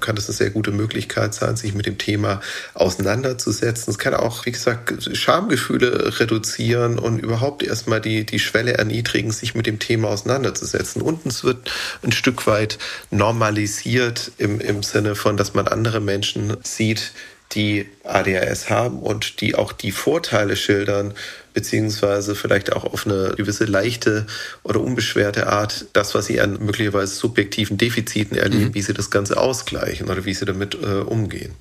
kann 0.00 0.16
das 0.16 0.28
eine 0.28 0.36
sehr 0.36 0.50
gute 0.50 0.72
Möglichkeit 0.72 1.32
sein, 1.32 1.56
sich 1.56 1.74
mit 1.74 1.86
dem 1.86 1.96
Thema 1.96 2.40
auseinanderzusetzen. 2.74 3.90
Es 3.90 3.98
kann 3.98 4.14
auch, 4.14 4.44
wie 4.44 4.52
gesagt, 4.52 5.08
Schamgefühle 5.16 6.20
reduzieren 6.20 6.98
und 6.98 7.18
überhaupt 7.18 7.62
erstmal 7.62 8.02
die, 8.02 8.26
die 8.26 8.38
Schwelle 8.38 8.74
erniedrigen, 8.74 9.32
sich 9.32 9.54
mit 9.54 9.66
dem 9.66 9.78
Thema 9.78 10.08
auseinanderzusetzen. 10.08 11.00
Und 11.00 11.24
es 11.24 11.44
wird 11.44 11.70
ein 12.02 12.12
Stück 12.12 12.46
weit 12.46 12.78
normalisiert 13.10 14.32
im, 14.36 14.60
im 14.60 14.82
Sinne 14.82 15.14
von, 15.14 15.38
dass 15.38 15.54
man 15.54 15.68
andere 15.68 16.00
Menschen 16.00 16.58
sieht, 16.62 17.12
die 17.52 17.86
ADHS 18.04 18.70
haben 18.70 18.98
und 18.98 19.40
die 19.40 19.54
auch 19.54 19.72
die 19.72 19.92
Vorteile 19.92 20.56
schildern, 20.56 21.14
beziehungsweise 21.56 22.34
vielleicht 22.34 22.74
auch 22.74 22.84
auf 22.84 23.06
eine 23.06 23.32
gewisse 23.34 23.64
leichte 23.64 24.26
oder 24.62 24.82
unbeschwerte 24.82 25.46
Art 25.46 25.86
das, 25.94 26.14
was 26.14 26.26
sie 26.26 26.38
an 26.38 26.58
möglicherweise 26.62 27.14
subjektiven 27.14 27.78
Defiziten 27.78 28.36
erleben, 28.36 28.68
mhm. 28.68 28.74
wie 28.74 28.82
sie 28.82 28.92
das 28.92 29.10
Ganze 29.10 29.38
ausgleichen 29.38 30.10
oder 30.10 30.26
wie 30.26 30.34
sie 30.34 30.44
damit 30.44 30.74
äh, 30.74 30.98
umgehen. 30.98 31.54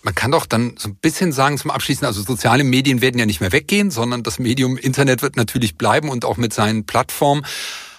Man 0.00 0.14
kann 0.14 0.30
doch 0.30 0.46
dann 0.46 0.76
so 0.78 0.88
ein 0.88 0.94
bisschen 0.94 1.32
sagen 1.32 1.58
zum 1.58 1.70
Abschließen, 1.70 2.06
also 2.06 2.22
soziale 2.22 2.64
Medien 2.64 3.02
werden 3.02 3.18
ja 3.18 3.26
nicht 3.26 3.42
mehr 3.42 3.52
weggehen, 3.52 3.90
sondern 3.90 4.22
das 4.22 4.38
Medium 4.38 4.78
Internet 4.78 5.20
wird 5.20 5.36
natürlich 5.36 5.76
bleiben 5.76 6.08
und 6.08 6.24
auch 6.24 6.38
mit 6.38 6.54
seinen 6.54 6.86
Plattformen. 6.86 7.44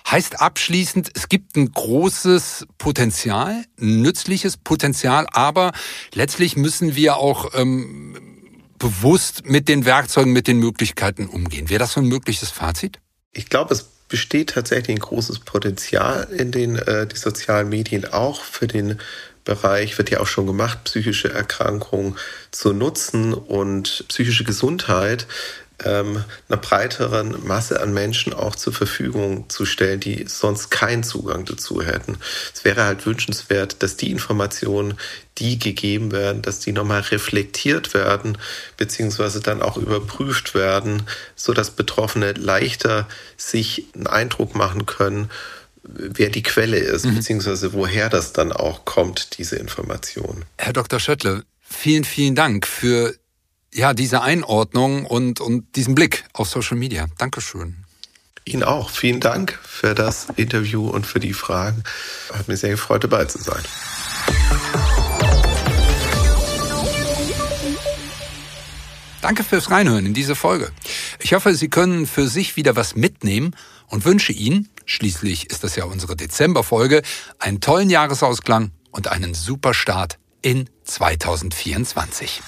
Heißt 0.10 0.42
abschließend, 0.42 1.12
es 1.14 1.30
gibt 1.30 1.56
ein 1.56 1.72
großes 1.72 2.66
Potenzial, 2.80 3.64
nützliches 3.78 4.58
Potenzial, 4.58 5.28
aber 5.32 5.72
letztlich 6.16 6.58
müssen 6.58 6.96
wir 6.96 7.18
auch 7.18 7.52
ähm, 7.54 8.35
bewusst 8.86 9.48
mit 9.48 9.68
den 9.68 9.84
Werkzeugen, 9.84 10.32
mit 10.32 10.46
den 10.46 10.60
Möglichkeiten 10.60 11.26
umgehen. 11.26 11.72
Wäre 11.72 11.80
das 11.80 11.94
so 11.94 12.02
ein 12.02 12.06
mögliches 12.06 12.52
Fazit? 12.52 13.00
Ich 13.32 13.50
glaube, 13.50 13.74
es 13.74 13.82
besteht 14.08 14.52
tatsächlich 14.52 14.96
ein 14.96 15.00
großes 15.00 15.40
Potenzial 15.40 16.28
in 16.30 16.52
den 16.52 16.76
äh, 16.76 17.08
die 17.08 17.18
sozialen 17.18 17.68
Medien 17.70 18.06
auch 18.06 18.44
für 18.44 18.68
den 18.68 19.00
Bereich 19.44 19.98
wird 19.98 20.12
ja 20.12 20.20
auch 20.20 20.28
schon 20.28 20.46
gemacht, 20.46 20.84
psychische 20.84 21.32
Erkrankungen 21.32 22.16
zu 22.52 22.74
nutzen 22.74 23.34
und 23.34 24.06
psychische 24.08 24.44
Gesundheit 24.44 25.26
ähm, 25.84 26.24
einer 26.48 26.58
breiteren 26.58 27.46
Masse 27.46 27.82
an 27.82 27.94
Menschen 27.94 28.34
auch 28.34 28.56
zur 28.56 28.74
Verfügung 28.74 29.50
zu 29.50 29.66
stellen, 29.66 30.00
die 30.00 30.26
sonst 30.28 30.72
keinen 30.72 31.04
Zugang 31.04 31.46
dazu 31.46 31.82
hätten. 31.82 32.18
Es 32.54 32.64
wäre 32.64 32.84
halt 32.84 33.06
wünschenswert, 33.06 33.84
dass 33.84 33.98
die 33.98 34.12
Informationen, 34.12 34.98
die 35.38 35.60
gegeben 35.60 36.12
werden, 36.12 36.42
dass 36.42 36.60
die 36.60 36.72
nochmal 36.72 37.02
reflektiert 37.02 37.94
werden, 37.94 38.38
beziehungsweise 38.78 39.42
dann 39.42 39.62
auch 39.62 39.78
überprüft 39.78 40.56
werden, 40.56 41.04
so 41.36 41.54
dass 41.54 41.72
Betroffene 41.72 42.32
leichter 42.34 43.08
sich 43.36 43.88
einen 43.96 44.08
Eindruck 44.08 44.56
machen 44.56 44.86
können, 44.86 45.30
wer 45.84 46.30
die 46.30 46.44
Quelle 46.44 46.78
ist, 46.78 47.06
mhm. 47.06 47.16
beziehungsweise 47.16 47.74
woher 47.74 48.10
das 48.10 48.34
dann 48.34 48.52
auch 48.52 48.86
kommt, 48.86 49.38
diese 49.38 49.58
Information. 49.58 50.46
Herr 50.58 50.74
Dr. 50.74 51.00
Schöttle, 51.00 51.44
vielen, 51.62 52.04
vielen 52.04 52.36
Dank 52.36 52.66
für 52.66 53.14
ja, 53.76 53.94
diese 53.94 54.22
Einordnung 54.22 55.06
und, 55.06 55.42
und 55.42 55.76
diesen 55.76 55.96
Blick 55.96 56.24
auf 56.34 56.48
Social 56.48 56.78
Media. 56.78 57.08
Dankeschön. 57.18 57.76
Ihnen 58.46 58.64
auch. 58.64 58.90
Vielen 58.90 59.20
Dank 59.20 59.60
für 59.64 59.94
das 59.94 60.28
Interview 60.38 60.88
und 60.88 61.06
für 61.06 61.20
die 61.20 61.34
Fragen. 61.34 61.84
Hat 62.34 62.48
mich 62.48 62.62
sehr 62.62 62.70
gefreut, 62.70 63.04
dabei 63.04 63.26
zu 63.26 63.40
sein. 63.40 63.64
Danke 69.22 69.44
fürs 69.44 69.72
Reinhören 69.72 70.06
in 70.06 70.14
diese 70.14 70.36
Folge. 70.36 70.72
Ich 71.20 71.34
hoffe, 71.34 71.56
Sie 71.56 71.68
können 71.68 72.06
für 72.06 72.28
sich 72.28 72.56
wieder 72.56 72.76
was 72.76 72.96
mitnehmen 72.96 73.56
und 73.88 74.06
wünsche 74.06 74.32
Ihnen, 74.32 74.70
schließlich 74.86 75.50
ist 75.50 75.64
das 75.64 75.76
ja 75.76 75.86
unsere 75.86 76.16
Dezemberfolge, 76.16 77.02
einen 77.40 77.60
tollen 77.60 77.90
Jahresausklang 77.90 78.72
und 78.92 79.08
einen 79.08 79.34
super 79.34 79.74
Start 79.74 80.20
in 80.44 80.70
2024. 80.84 82.42